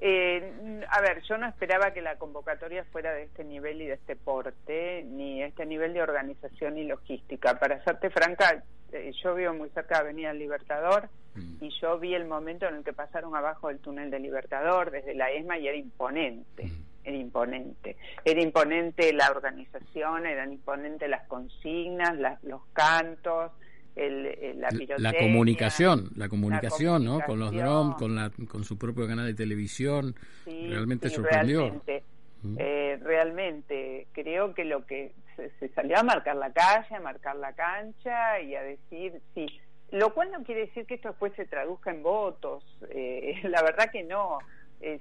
eh, 0.00 0.84
a 0.90 1.00
ver, 1.00 1.22
yo 1.22 1.38
no 1.38 1.46
esperaba 1.46 1.92
que 1.92 2.02
la 2.02 2.16
convocatoria 2.16 2.84
fuera 2.84 3.12
de 3.12 3.24
este 3.24 3.44
nivel 3.44 3.80
y 3.80 3.86
de 3.86 3.94
este 3.94 4.16
porte, 4.16 5.04
ni 5.04 5.42
este 5.42 5.64
nivel 5.64 5.94
de 5.94 6.02
organización 6.02 6.76
y 6.76 6.84
logística. 6.84 7.58
Para 7.58 7.82
serte 7.82 8.10
franca, 8.10 8.62
eh, 8.92 9.12
yo 9.22 9.34
vivo 9.34 9.54
muy 9.54 9.70
cerca 9.70 9.96
de 9.96 10.00
Avenida 10.02 10.32
Libertador 10.32 11.08
mm. 11.34 11.64
y 11.64 11.70
yo 11.80 11.98
vi 11.98 12.14
el 12.14 12.26
momento 12.26 12.66
en 12.66 12.76
el 12.76 12.84
que 12.84 12.92
pasaron 12.92 13.34
abajo 13.34 13.68
del 13.68 13.78
túnel 13.78 14.10
de 14.10 14.20
Libertador 14.20 14.90
desde 14.90 15.14
la 15.14 15.30
ESMA 15.30 15.58
y 15.58 15.68
era 15.68 15.76
imponente. 15.76 16.64
Mm. 16.64 16.86
Era 17.04 17.16
imponente. 17.16 17.96
Era 18.24 18.42
imponente 18.42 19.12
la 19.12 19.30
organización, 19.30 20.26
eran 20.26 20.52
imponentes 20.52 21.08
las 21.08 21.26
consignas, 21.28 22.16
los 22.42 22.62
cantos, 22.72 23.52
el, 23.96 24.60
la, 24.60 24.68
la 24.98 25.14
comunicación, 25.14 26.10
la 26.16 26.28
comunicación, 26.28 27.04
¿no? 27.04 27.20
Con 27.20 27.40
los 27.40 27.50
drones, 27.50 27.96
con, 27.96 28.14
la, 28.14 28.30
con 28.48 28.62
su 28.62 28.76
propio 28.76 29.06
canal 29.06 29.26
de 29.26 29.34
televisión, 29.34 30.14
realmente 30.44 31.08
sorprendió. 31.08 31.60
Realmente, 31.60 32.02
mm. 32.42 32.56
eh, 32.58 32.98
realmente, 33.02 34.06
creo 34.12 34.52
que 34.54 34.66
lo 34.66 34.84
que 34.86 35.12
se, 35.36 35.68
salió 35.70 35.98
a 35.98 36.02
marcar 36.02 36.36
la 36.36 36.52
calle, 36.52 36.94
a 36.94 37.00
marcar 37.00 37.36
la 37.36 37.54
cancha 37.54 38.40
y 38.40 38.54
a 38.54 38.62
decir, 38.62 39.14
sí, 39.34 39.46
lo 39.90 40.12
cual 40.12 40.30
no 40.30 40.44
quiere 40.44 40.66
decir 40.66 40.84
que 40.84 40.94
esto 40.94 41.08
después 41.08 41.32
se 41.34 41.46
traduzca 41.46 41.90
en 41.90 42.02
votos, 42.02 42.64
eh, 42.90 43.40
la 43.44 43.62
verdad 43.62 43.90
que 43.90 44.04
no. 44.04 44.38
Eh, 44.82 45.00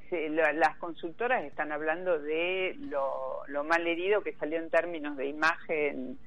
las 0.54 0.78
consultoras 0.78 1.44
están 1.44 1.74
hablando 1.74 2.18
de 2.18 2.78
lo, 2.80 3.42
lo 3.48 3.66
mal 3.66 3.86
herido 3.86 4.24
que 4.24 4.32
salió 4.36 4.58
en 4.58 4.70
términos 4.70 5.18
de 5.18 5.28
imagen 5.28 6.18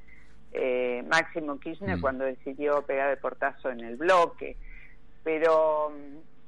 eh, 0.52 1.04
Máximo 1.08 1.58
Kirchner 1.58 1.98
mm. 1.98 2.00
cuando 2.00 2.24
decidió 2.24 2.82
pegar 2.82 3.10
el 3.10 3.18
portazo 3.18 3.70
en 3.70 3.80
el 3.80 3.96
bloque. 3.96 4.56
Pero, 5.24 5.92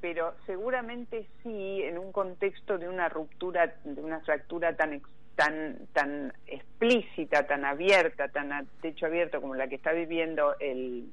pero 0.00 0.34
seguramente 0.46 1.26
sí, 1.42 1.82
en 1.82 1.98
un 1.98 2.12
contexto 2.12 2.78
de 2.78 2.88
una 2.88 3.08
ruptura, 3.08 3.74
de 3.84 4.00
una 4.00 4.20
fractura 4.20 4.76
tan 4.76 5.02
tan 5.36 5.86
tan 5.92 6.32
explícita, 6.46 7.46
tan 7.46 7.64
abierta, 7.64 8.28
tan 8.28 8.52
a 8.52 8.64
techo 8.82 9.06
abierto 9.06 9.40
como 9.40 9.54
la 9.54 9.68
que 9.68 9.76
está 9.76 9.92
viviendo 9.92 10.54
el, 10.60 11.10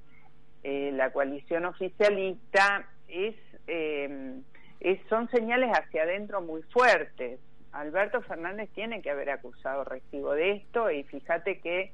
eh, 0.64 0.92
la 0.94 1.12
coalición 1.12 1.66
oficialista, 1.66 2.88
es, 3.08 3.36
eh, 3.68 4.40
es, 4.80 5.00
son 5.08 5.30
señales 5.30 5.72
hacia 5.72 6.04
adentro 6.04 6.42
muy 6.42 6.62
fuertes. 6.64 7.40
Alberto 7.72 8.22
Fernández 8.22 8.70
tiene 8.74 9.02
que 9.02 9.12
haber 9.12 9.30
acusado 9.30 9.84
recibo 9.84 10.34
de 10.34 10.52
esto 10.52 10.90
y 10.90 11.04
fíjate 11.04 11.60
que 11.60 11.92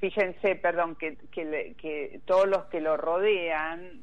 fíjense, 0.00 0.56
perdón, 0.56 0.96
que, 0.96 1.16
que, 1.30 2.20
todos 2.24 2.46
los 2.46 2.64
que 2.66 2.80
lo 2.80 2.96
rodean, 2.96 4.02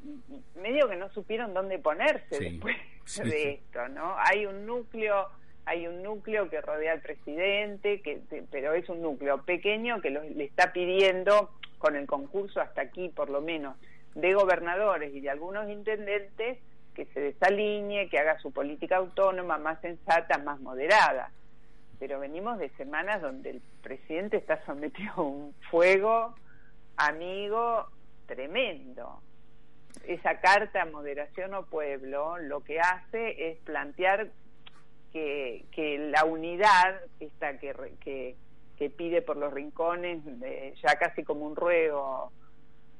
medio 0.56 0.88
que 0.88 0.96
no 0.96 1.08
supieron 1.10 1.54
dónde 1.54 1.78
ponerse 1.78 2.38
después 2.38 2.76
de 3.22 3.52
esto, 3.54 3.88
¿no? 3.88 4.16
Hay 4.18 4.46
un 4.46 4.66
núcleo, 4.66 5.28
hay 5.64 5.86
un 5.86 6.02
núcleo 6.02 6.48
que 6.48 6.60
rodea 6.60 6.92
al 6.92 7.00
presidente, 7.00 8.00
que, 8.00 8.20
pero 8.50 8.74
es 8.74 8.88
un 8.88 9.02
núcleo 9.02 9.42
pequeño 9.44 10.00
que 10.00 10.10
le 10.10 10.44
está 10.44 10.72
pidiendo, 10.72 11.50
con 11.78 11.96
el 11.96 12.06
concurso 12.06 12.60
hasta 12.60 12.82
aquí 12.82 13.08
por 13.08 13.28
lo 13.28 13.40
menos, 13.40 13.76
de 14.14 14.34
gobernadores 14.34 15.14
y 15.14 15.20
de 15.20 15.30
algunos 15.30 15.68
intendentes, 15.68 16.58
que 16.94 17.06
se 17.06 17.20
desalinee, 17.20 18.08
que 18.10 18.18
haga 18.18 18.38
su 18.38 18.52
política 18.52 18.96
autónoma 18.96 19.56
más 19.56 19.80
sensata, 19.80 20.38
más 20.38 20.60
moderada 20.60 21.30
pero 22.02 22.18
venimos 22.18 22.58
de 22.58 22.68
semanas 22.70 23.22
donde 23.22 23.50
el 23.50 23.62
presidente 23.80 24.36
está 24.36 24.60
sometido 24.66 25.12
a 25.14 25.22
un 25.22 25.54
fuego 25.70 26.34
amigo 26.96 27.86
tremendo. 28.26 29.22
Esa 30.08 30.40
carta 30.40 30.84
moderación 30.84 31.54
o 31.54 31.64
pueblo 31.64 32.38
lo 32.38 32.64
que 32.64 32.80
hace 32.80 33.50
es 33.50 33.58
plantear 33.60 34.32
que, 35.12 35.64
que 35.70 36.10
la 36.10 36.24
unidad, 36.24 37.02
esta 37.20 37.56
que, 37.58 37.72
que, 38.00 38.34
que 38.76 38.90
pide 38.90 39.22
por 39.22 39.36
los 39.36 39.52
rincones, 39.52 40.24
ya 40.82 40.96
casi 40.98 41.22
como 41.22 41.46
un 41.46 41.54
ruego, 41.54 42.32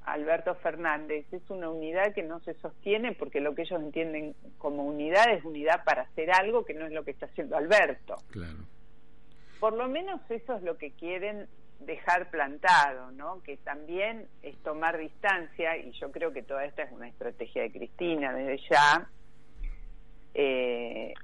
Alberto 0.04 0.54
Fernández, 0.54 1.26
es 1.32 1.42
una 1.50 1.70
unidad 1.70 2.14
que 2.14 2.22
no 2.22 2.38
se 2.38 2.54
sostiene 2.54 3.16
porque 3.16 3.40
lo 3.40 3.56
que 3.56 3.62
ellos 3.62 3.82
entienden 3.82 4.36
como 4.58 4.84
unidad 4.84 5.28
es 5.32 5.44
unidad 5.44 5.82
para 5.82 6.02
hacer 6.02 6.30
algo 6.30 6.64
que 6.64 6.74
no 6.74 6.86
es 6.86 6.92
lo 6.92 7.02
que 7.02 7.10
está 7.10 7.26
haciendo 7.26 7.56
Alberto. 7.56 8.18
Claro 8.30 8.58
por 9.62 9.74
lo 9.74 9.86
menos 9.86 10.20
eso 10.28 10.56
es 10.56 10.62
lo 10.64 10.76
que 10.76 10.90
quieren 10.90 11.46
dejar 11.78 12.32
plantado, 12.32 13.12
¿no? 13.12 13.40
Que 13.44 13.58
también 13.58 14.26
es 14.42 14.60
tomar 14.64 14.98
distancia, 14.98 15.76
y 15.76 15.92
yo 15.92 16.10
creo 16.10 16.32
que 16.32 16.42
toda 16.42 16.64
esta 16.64 16.82
es 16.82 16.90
una 16.90 17.06
estrategia 17.06 17.62
de 17.62 17.70
Cristina 17.70 18.32
desde 18.32 18.60
ya, 18.68 19.08
eh, 20.34 21.14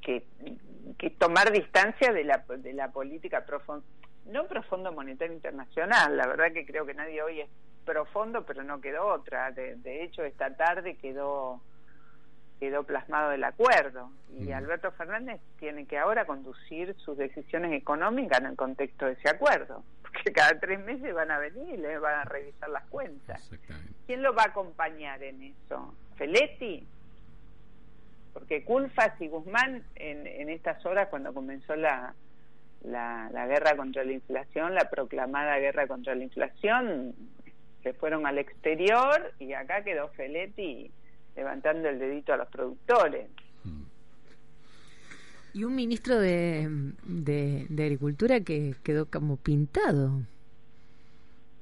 que, 0.00 0.24
tomar 1.18 1.52
distancia 1.52 2.14
de 2.14 2.24
la, 2.24 2.42
de 2.48 2.72
la 2.72 2.90
política 2.90 3.44
profunda, 3.44 3.84
no 4.24 4.46
profundo 4.46 4.90
monetario 4.92 5.34
internacional, 5.34 6.16
la 6.16 6.26
verdad 6.26 6.50
que 6.50 6.64
creo 6.64 6.86
que 6.86 6.94
nadie 6.94 7.20
hoy 7.20 7.42
es 7.42 7.50
profundo, 7.84 8.46
pero 8.46 8.62
no 8.62 8.80
quedó 8.80 9.06
otra. 9.08 9.50
de 9.50 10.02
hecho, 10.02 10.24
esta 10.24 10.56
tarde 10.56 10.96
quedó 10.96 11.60
quedó 12.60 12.84
plasmado 12.84 13.32
el 13.32 13.44
acuerdo 13.44 14.10
y 14.38 14.52
Alberto 14.52 14.90
Fernández 14.92 15.40
tiene 15.58 15.86
que 15.86 15.98
ahora 15.98 16.24
conducir 16.24 16.94
sus 16.98 17.16
decisiones 17.16 17.72
económicas 17.72 18.40
en 18.40 18.46
el 18.46 18.56
contexto 18.56 19.06
de 19.06 19.12
ese 19.12 19.28
acuerdo, 19.28 19.84
porque 20.02 20.32
cada 20.32 20.58
tres 20.58 20.80
meses 20.80 21.14
van 21.14 21.30
a 21.30 21.38
venir 21.38 21.74
y 21.74 21.76
le 21.76 21.98
van 21.98 22.20
a 22.20 22.24
revisar 22.24 22.68
las 22.70 22.84
cuentas. 22.84 23.50
¿Quién 24.06 24.22
lo 24.22 24.34
va 24.34 24.42
a 24.42 24.48
acompañar 24.48 25.22
en 25.22 25.42
eso? 25.42 25.94
¿Feletti? 26.16 26.86
Porque 28.32 28.64
Culfas 28.64 29.20
y 29.20 29.28
Guzmán 29.28 29.84
en, 29.94 30.26
en 30.26 30.48
estas 30.48 30.84
horas 30.84 31.08
cuando 31.08 31.32
comenzó 31.32 31.76
la, 31.76 32.14
la, 32.82 33.30
la 33.32 33.46
guerra 33.46 33.76
contra 33.76 34.04
la 34.04 34.12
inflación, 34.12 34.74
la 34.74 34.90
proclamada 34.90 35.58
guerra 35.58 35.86
contra 35.86 36.14
la 36.14 36.24
inflación, 36.24 37.14
se 37.82 37.92
fueron 37.92 38.26
al 38.26 38.38
exterior 38.38 39.32
y 39.38 39.52
acá 39.52 39.84
quedó 39.84 40.08
Feletti 40.08 40.90
levantando 41.36 41.88
el 41.88 41.98
dedito 41.98 42.32
a 42.32 42.36
los 42.36 42.48
productores. 42.48 43.28
Y 45.52 45.62
un 45.62 45.76
ministro 45.76 46.18
de, 46.18 46.68
de, 47.04 47.84
Agricultura 47.84 48.40
que 48.40 48.74
quedó 48.82 49.06
como 49.08 49.36
pintado. 49.36 50.22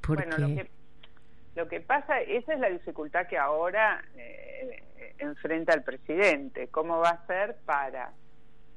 Bueno, 0.08 0.38
lo 0.38 0.46
que, 0.46 0.70
lo 1.56 1.68
que 1.68 1.80
pasa, 1.82 2.20
esa 2.22 2.54
es 2.54 2.60
la 2.60 2.70
dificultad 2.70 3.26
que 3.26 3.36
ahora 3.36 4.02
eh, 4.16 4.82
enfrenta 5.18 5.74
el 5.74 5.82
presidente. 5.82 6.68
¿Cómo 6.68 6.98
va 6.98 7.10
a 7.10 7.26
ser 7.26 7.56
para... 7.66 8.12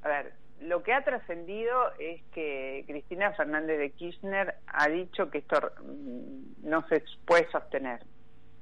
A 0.01 0.07
ver, 0.07 0.33
lo 0.59 0.83
que 0.83 0.93
ha 0.93 1.03
trascendido 1.03 1.93
es 1.97 2.21
que 2.33 2.83
Cristina 2.85 3.31
Fernández 3.33 3.79
de 3.79 3.91
Kirchner 3.91 4.55
ha 4.67 4.89
dicho 4.89 5.29
que 5.29 5.37
esto 5.37 5.57
mm, 5.81 6.67
no 6.69 6.85
se 6.89 7.03
puede 7.25 7.49
sostener 7.51 8.01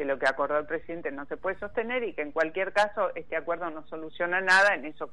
que 0.04 0.08
lo 0.10 0.20
que 0.20 0.28
acordó 0.28 0.58
el 0.58 0.66
presidente 0.66 1.12
no 1.12 1.26
se 1.28 1.38
puede 1.38 1.58
sostener 1.60 2.04
y 2.04 2.14
que 2.14 2.24
en 2.24 2.34
cualquier 2.34 2.74
caso 2.74 3.16
este 3.16 3.38
acuerdo 3.38 3.70
no 3.70 3.88
soluciona 3.88 4.42
nada, 4.42 4.76
en 4.76 4.84
eso 4.84 5.10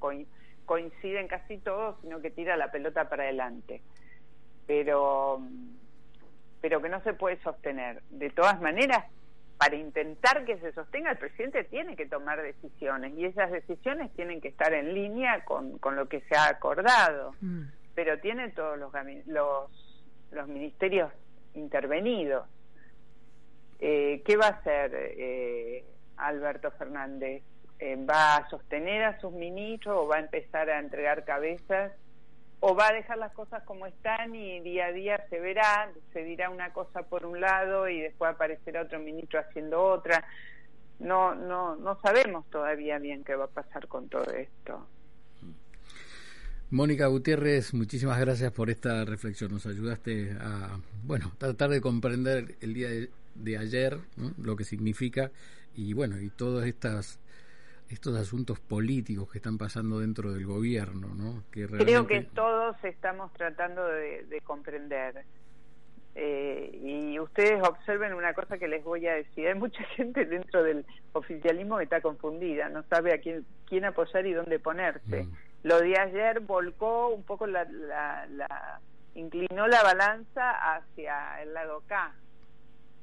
coinciden 0.67 1.29
casi 1.29 1.59
todos, 1.59 1.97
sino 2.03 2.21
que 2.21 2.33
tira 2.33 2.57
la 2.57 2.73
pelota 2.73 3.09
para 3.09 3.23
adelante. 3.23 3.83
Pero, 4.67 5.41
pero 6.61 6.83
que 6.83 6.89
no 6.89 7.01
se 7.03 7.15
puede 7.15 7.41
sostener. 7.43 8.03
De 8.11 8.31
todas 8.31 8.61
maneras, 8.61 9.05
para 9.59 9.77
intentar 9.77 10.45
que 10.45 10.59
se 10.59 10.73
sostenga, 10.73 11.13
el 11.13 11.19
presidente 11.19 11.63
tiene 11.63 11.95
que 11.95 12.07
tomar 12.07 12.43
decisiones 12.43 13.17
y 13.17 13.27
esas 13.27 13.53
decisiones 13.53 14.13
tienen 14.15 14.41
que 14.41 14.49
estar 14.49 14.73
en 14.73 14.93
línea 14.93 15.45
con, 15.45 15.79
con 15.79 15.95
lo 15.95 16.09
que 16.09 16.21
se 16.23 16.35
ha 16.37 16.49
acordado. 16.49 17.37
Mm. 17.41 17.63
Pero 17.95 18.19
tiene 18.19 18.49
todos 18.51 18.77
los, 18.77 18.93
los, 19.27 19.71
los 20.33 20.49
ministerios 20.49 21.13
intervenidos 21.55 22.45
Eh, 23.81 24.23
¿Qué 24.27 24.37
va 24.37 24.47
a 24.47 24.51
hacer 24.51 24.93
eh, 24.95 25.85
Alberto 26.19 26.71
Fernández? 26.73 27.43
Eh, 27.79 27.97
¿Va 27.97 28.37
a 28.37 28.51
sostener 28.51 29.03
a 29.05 29.19
sus 29.21 29.33
ministros 29.33 29.97
o 29.99 30.07
va 30.07 30.17
a 30.17 30.21
empezar 30.21 30.69
a 30.69 30.79
entregar 30.79 31.25
cabezas? 31.25 31.93
¿O 32.61 32.75
va 32.75 32.89
a 32.89 32.93
dejar 32.93 33.17
las 33.17 33.33
cosas 33.33 33.63
como 33.65 33.87
están 33.87 34.35
y 34.35 34.61
día 34.61 34.87
a 34.87 34.93
día 34.93 35.27
se 35.31 35.41
verá, 35.41 35.91
se 36.13 36.23
dirá 36.25 36.51
una 36.51 36.75
cosa 36.75 37.05
por 37.05 37.25
un 37.25 37.41
lado 37.41 37.89
y 37.89 38.03
después 38.03 38.33
aparecerá 38.33 38.83
otro 38.83 38.99
ministro 38.99 39.41
haciendo 39.41 39.83
otra? 39.83 40.27
No, 40.99 41.35
no, 41.35 41.77
no 41.77 41.99
sabemos 42.03 42.45
todavía 42.51 42.99
bien 42.99 43.25
qué 43.25 43.35
va 43.35 43.47
a 43.47 43.49
pasar 43.49 43.89
con 43.89 44.11
todo 44.11 44.31
esto. 44.33 44.87
Mónica 46.69 47.07
Gutiérrez, 47.07 47.73
muchísimas 47.73 48.21
gracias 48.21 48.53
por 48.53 48.69
esta 48.69 49.07
reflexión. 49.07 49.51
Nos 49.53 49.65
ayudaste 49.65 50.37
a, 50.39 50.79
bueno, 51.03 51.33
tratar 51.39 51.71
de 51.71 51.81
comprender 51.81 52.57
el 52.61 52.75
día 52.75 52.91
de, 52.91 53.11
ayer, 53.59 53.99
lo 54.39 54.57
que 54.57 54.65
significa 54.65 55.31
y 55.75 55.93
bueno, 55.93 56.19
y 56.21 56.31
todos 56.31 56.65
estas 56.65 57.21
estos 57.91 58.17
asuntos 58.17 58.61
políticos 58.61 59.31
que 59.31 59.39
están 59.39 59.59
pasando 59.59 59.99
dentro 59.99 60.33
del 60.33 60.47
gobierno, 60.47 61.09
¿no? 61.09 61.43
Que 61.51 61.67
Creo 61.67 62.07
que 62.07 62.23
todos 62.23 62.77
estamos 62.85 63.33
tratando 63.33 63.85
de, 63.85 64.41
comprender. 64.45 65.25
Eh, 66.15 66.79
y 66.83 67.19
ustedes 67.19 67.61
observen 67.63 68.15
una 68.15 68.33
cosa 68.33 68.59
que 68.59 68.69
les 68.69 68.85
voy 68.85 69.07
a 69.09 69.15
decir. 69.15 69.49
Hay 69.49 69.55
mucha 69.55 69.83
gente 69.97 70.25
dentro 70.25 70.63
del 70.63 70.87
oficialismo 71.13 71.79
que 71.79 71.85
está 71.85 72.01
confundida, 72.01 72.69
no 72.69 72.85
sabe 72.85 73.13
a 73.13 73.19
quién, 73.19 73.45
quién 73.67 73.85
apoyar 73.85 74.25
y 74.25 74.35
dónde 74.35 74.61
ponerse. 74.61 75.25
Mm. 75.25 75.33
Lo 75.65 75.81
de 75.81 75.99
ayer 75.99 76.41
volcó 76.41 77.09
un 77.09 77.25
poco 77.25 77.47
la, 77.49 77.65
la, 77.65 78.81
inclinó 79.15 79.67
la 79.67 79.83
balanza 79.83 80.75
hacia 80.75 81.43
el 81.43 81.53
lado 81.55 81.83
K, 81.89 82.15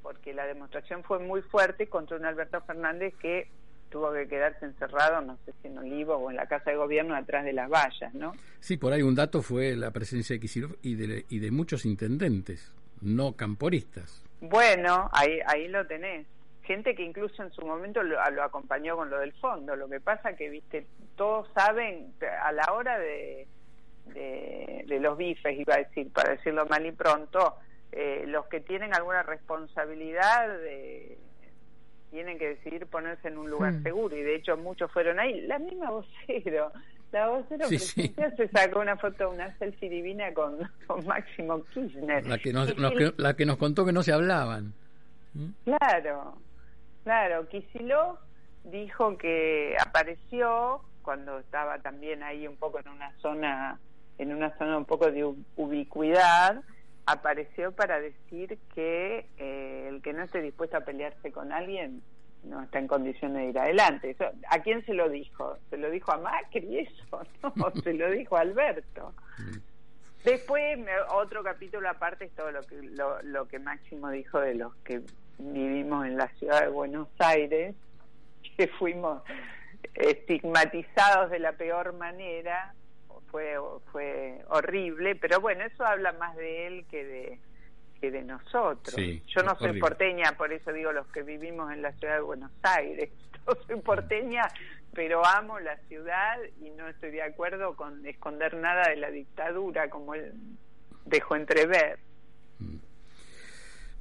porque 0.01 0.33
la 0.33 0.45
demostración 0.45 1.03
fue 1.03 1.19
muy 1.19 1.41
fuerte 1.41 1.87
contra 1.87 2.17
un 2.17 2.25
Alberto 2.25 2.61
Fernández 2.61 3.13
que 3.19 3.49
tuvo 3.89 4.11
que 4.11 4.27
quedarse 4.27 4.65
encerrado, 4.65 5.21
no 5.21 5.37
sé 5.45 5.53
si 5.61 5.67
en 5.67 5.77
Olivo 5.77 6.15
o 6.15 6.29
en 6.29 6.35
la 6.35 6.47
Casa 6.47 6.71
de 6.71 6.77
Gobierno, 6.77 7.15
atrás 7.15 7.45
de 7.45 7.53
las 7.53 7.69
vallas, 7.69 8.13
¿no? 8.13 8.33
Sí, 8.59 8.77
por 8.77 8.93
ahí 8.93 9.01
un 9.01 9.15
dato 9.15 9.41
fue 9.41 9.75
la 9.75 9.91
presencia 9.91 10.35
de 10.35 10.39
Kicillof 10.39 10.73
y 10.81 10.95
de, 10.95 11.25
y 11.29 11.39
de 11.39 11.51
muchos 11.51 11.85
intendentes, 11.85 12.73
no 13.01 13.33
camporistas. 13.33 14.23
Bueno, 14.41 15.09
ahí, 15.13 15.39
ahí 15.47 15.67
lo 15.67 15.85
tenés 15.87 16.27
gente 16.67 16.93
que 16.95 17.03
incluso 17.03 17.41
en 17.41 17.51
su 17.51 17.65
momento 17.65 18.03
lo, 18.03 18.21
acompañó 18.43 18.97
con 18.97 19.09
lo 19.09 19.19
del 19.19 19.31
fondo. 19.33 19.75
Lo 19.75 19.87
que 19.87 20.01
pasa 20.01 20.35
que, 20.35 20.49
viste, 20.49 20.85
todos 21.15 21.47
saben, 21.55 22.13
a 22.43 22.51
la 22.51 22.73
hora 22.73 22.99
de, 22.99 23.47
de, 24.13 24.99
los 24.99 25.17
bifes, 25.17 25.57
iba 25.57 25.75
a 25.75 25.77
decir, 25.77 26.11
para 26.11 26.31
decirlo 26.31 26.65
mal 26.65 26.85
y 26.85 26.91
pronto, 26.91 27.55
eh, 27.91 28.25
los 28.27 28.45
que 28.47 28.59
tienen 28.59 28.93
alguna 28.93 29.23
responsabilidad 29.23 30.49
tienen 32.11 32.39
que 32.39 32.49
decidir 32.49 32.85
ponerse 32.87 33.27
en 33.27 33.37
un 33.37 33.49
lugar 33.49 33.73
hmm. 33.73 33.83
seguro 33.83 34.15
y 34.15 34.21
de 34.21 34.35
hecho 34.35 34.55
muchos 34.57 34.91
fueron 34.91 35.19
ahí. 35.19 35.41
La 35.41 35.59
misma 35.59 35.91
vocero, 35.91 36.71
la 37.11 37.27
vocero 37.29 37.67
que 37.67 37.79
se 37.79 38.47
sacó 38.49 38.79
una 38.79 38.97
foto, 38.97 39.29
una 39.29 39.55
selfie 39.57 39.89
divina 39.89 40.33
con, 40.33 40.57
con 40.87 41.05
Máximo 41.05 41.63
Kirchner. 41.65 42.25
La 42.25 42.37
que 42.37 42.53
nos, 42.53 42.73
la 42.77 43.33
que 43.35 43.45
nos 43.45 43.57
contó 43.57 43.85
que 43.85 43.91
no 43.91 44.03
se 44.03 44.13
hablaban. 44.13 44.73
¿Mm? 45.33 45.49
Claro, 45.65 46.37
Claro, 47.07 47.47
Kisilov 47.47 48.17
dijo 48.65 49.17
que 49.17 49.77
apareció 49.79 50.81
cuando 51.03 51.39
estaba 51.39 51.79
también 51.79 52.21
ahí 52.21 52.45
un 52.45 52.57
poco 52.57 52.81
en 52.81 52.89
una 52.89 53.13
zona, 53.21 53.79
en 54.17 54.35
una 54.35 54.53
zona 54.57 54.77
un 54.77 54.83
poco 54.83 55.09
de 55.09 55.23
ubicuidad, 55.55 56.61
apareció 57.07 57.71
para 57.71 57.99
decir 57.99 58.59
que 58.75 59.25
eh, 59.37 59.87
el 59.89 60.01
que 60.01 60.13
no 60.13 60.23
esté 60.23 60.41
dispuesto 60.41 60.77
a 60.77 60.81
pelearse 60.81 61.31
con 61.31 61.51
alguien 61.51 62.03
no 62.43 62.61
está 62.61 62.79
en 62.79 62.87
condiciones 62.87 63.43
de 63.43 63.49
ir 63.49 63.59
adelante. 63.59 64.15
¿A 64.49 64.61
quién 64.61 64.85
se 64.85 64.93
lo 64.93 65.09
dijo? 65.09 65.57
¿Se 65.69 65.77
lo 65.77 65.89
dijo 65.89 66.11
a 66.11 66.17
Macri 66.17 66.79
eso? 66.79 67.21
No, 67.55 67.71
se 67.81 67.93
lo 67.93 68.11
dijo 68.11 68.37
a 68.37 68.41
Alberto. 68.41 69.13
Después, 70.23 70.77
otro 71.13 71.43
capítulo 71.43 71.89
aparte 71.89 72.25
es 72.25 72.31
todo 72.35 72.51
lo 72.51 72.61
que, 72.61 72.75
lo, 72.81 73.21
lo 73.23 73.47
que 73.47 73.59
Máximo 73.59 74.09
dijo 74.09 74.39
de 74.39 74.55
los 74.55 74.75
que 74.77 75.01
vivimos 75.37 76.05
en 76.05 76.17
la 76.17 76.27
ciudad 76.35 76.61
de 76.61 76.69
Buenos 76.69 77.07
Aires, 77.19 77.73
que 78.57 78.67
fuimos 78.67 79.23
estigmatizados 79.93 81.31
de 81.31 81.39
la 81.39 81.53
peor 81.53 81.93
manera, 81.93 82.73
fue, 83.31 83.55
fue 83.91 84.43
horrible, 84.49 85.15
pero 85.15 85.39
bueno, 85.39 85.63
eso 85.65 85.85
habla 85.85 86.13
más 86.13 86.35
de 86.35 86.67
él 86.67 86.85
que 86.89 87.05
de 87.05 87.39
que 87.99 88.11
de 88.11 88.23
nosotros. 88.23 88.95
Yo 88.95 89.43
no 89.43 89.57
soy 89.57 89.79
porteña, 89.79 90.33
por 90.37 90.51
eso 90.53 90.71
digo 90.71 90.91
los 90.91 91.07
que 91.07 91.23
vivimos 91.23 91.71
en 91.71 91.81
la 91.81 91.91
ciudad 91.93 92.15
de 92.15 92.21
Buenos 92.21 92.51
Aires. 92.63 93.09
Yo 93.47 93.53
soy 93.65 93.81
porteña, 93.81 94.43
pero 94.93 95.25
amo 95.25 95.59
la 95.59 95.77
ciudad 95.87 96.37
y 96.61 96.69
no 96.71 96.87
estoy 96.87 97.11
de 97.11 97.23
acuerdo 97.23 97.75
con 97.75 98.05
esconder 98.05 98.55
nada 98.55 98.89
de 98.89 98.97
la 98.97 99.09
dictadura, 99.09 99.89
como 99.89 100.13
él 100.13 100.33
dejó 101.05 101.35
entrever. 101.35 101.99
Mm. 102.59 102.77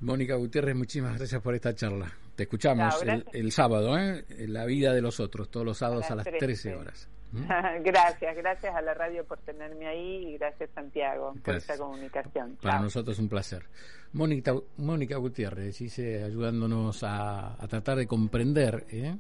Mónica 0.01 0.35
Gutiérrez, 0.35 0.75
muchísimas 0.75 1.17
gracias 1.17 1.41
por 1.41 1.55
esta 1.55 1.75
charla. 1.75 2.13
Te 2.35 2.43
escuchamos 2.43 3.03
el, 3.33 3.51
sábado, 3.51 3.97
¿eh? 3.97 4.27
La 4.47 4.67
vida 4.67 4.93
de 4.93 5.01
los 5.01 5.21
otros, 5.21 5.51
todos 5.51 5.65
los 5.65 5.79
sábados 5.79 6.11
a 6.11 6.17
las, 6.17 6.27
13. 6.27 6.75
horas. 6.75 7.09
¿Mm? 7.33 7.45
gracias, 7.83 8.37
gracias 8.37 8.75
a 8.75 8.81
la 8.83 8.95
radio 8.95 9.25
por 9.25 9.39
tenerme 9.39 9.87
ahí 9.87 10.29
y 10.29 10.39
gracias 10.39 10.71
Santiago 10.75 11.35
por 11.45 11.57
esta 11.57 11.77
comunicación. 11.77 12.57
Para 12.63 12.81
nosotros 12.81 13.17
es 13.17 13.23
un 13.23 13.29
placer. 13.29 13.67
Mónica, 14.13 14.55
Mónica 14.79 15.17
Gutiérrez, 15.17 15.79
dice, 15.79 16.23
ayudándonos 16.23 17.03
a, 17.03 17.57
tratar 17.69 17.99
de 17.99 18.07
comprender 18.07 18.87
¿eh? 18.91 19.17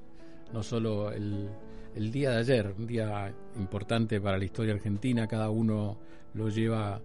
no 0.53 0.62
solo 0.62 1.12
el, 1.12 1.51
el 1.95 2.12
día 2.12 2.31
de 2.31 2.38
ayer, 2.38 2.75
un 2.79 2.87
día 2.87 3.33
importante 3.57 4.21
para 4.21 4.38
la 4.38 4.45
historia 4.45 4.75
argentina, 4.75 5.27
cada 5.27 5.51
uno 5.51 5.99
lo 6.35 6.49
lleva 6.49 7.01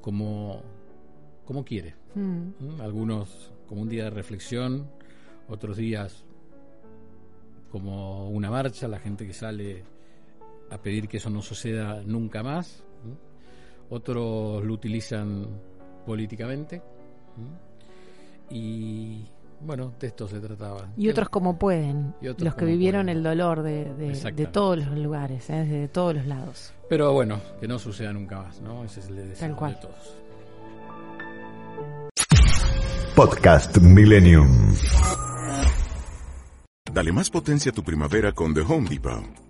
como, 0.00 0.62
como 1.44 1.64
quiere 1.64 2.06
Mm. 2.16 2.80
Algunos 2.80 3.52
como 3.68 3.82
un 3.82 3.88
día 3.88 4.04
de 4.04 4.10
reflexión, 4.10 4.88
otros 5.48 5.76
días 5.76 6.24
como 7.70 8.30
una 8.30 8.50
marcha, 8.50 8.88
la 8.88 8.98
gente 8.98 9.26
que 9.26 9.34
sale 9.34 9.84
a 10.70 10.78
pedir 10.78 11.08
que 11.08 11.18
eso 11.18 11.30
no 11.30 11.42
suceda 11.42 12.02
nunca 12.04 12.42
más. 12.42 12.82
Otros 13.88 14.64
lo 14.64 14.74
utilizan 14.74 15.46
políticamente. 16.04 16.82
Y 18.50 19.26
bueno, 19.60 19.94
de 19.98 20.06
esto 20.08 20.28
se 20.28 20.40
trataba. 20.40 20.88
Y 20.96 21.08
otros 21.08 21.28
como 21.28 21.58
pueden, 21.58 22.14
los 22.20 22.54
que 22.54 22.64
vivieron 22.64 23.08
el 23.08 23.22
dolor 23.22 23.62
de, 23.62 23.94
de, 23.94 24.46
todos 24.46 24.78
los 24.78 24.98
lugares, 24.98 25.48
¿eh? 25.50 25.64
de 25.64 25.88
todos 25.88 26.14
los 26.14 26.26
lados. 26.26 26.72
Pero 26.88 27.12
bueno, 27.12 27.40
que 27.60 27.66
no 27.66 27.78
suceda 27.78 28.12
nunca 28.12 28.42
más, 28.42 28.60
¿no? 28.60 28.84
Ese 28.84 29.00
es 29.00 29.08
el 29.08 29.16
deseo 29.28 29.48
de 29.48 29.74
todos. 29.74 30.16
Podcast 33.14 33.78
Millennium. 33.78 34.74
Dale 36.92 37.12
más 37.12 37.30
potencia 37.30 37.72
a 37.72 37.74
tu 37.74 37.82
primavera 37.82 38.32
con 38.32 38.54
The 38.54 38.60
Home 38.60 38.88
Depot. 38.88 39.45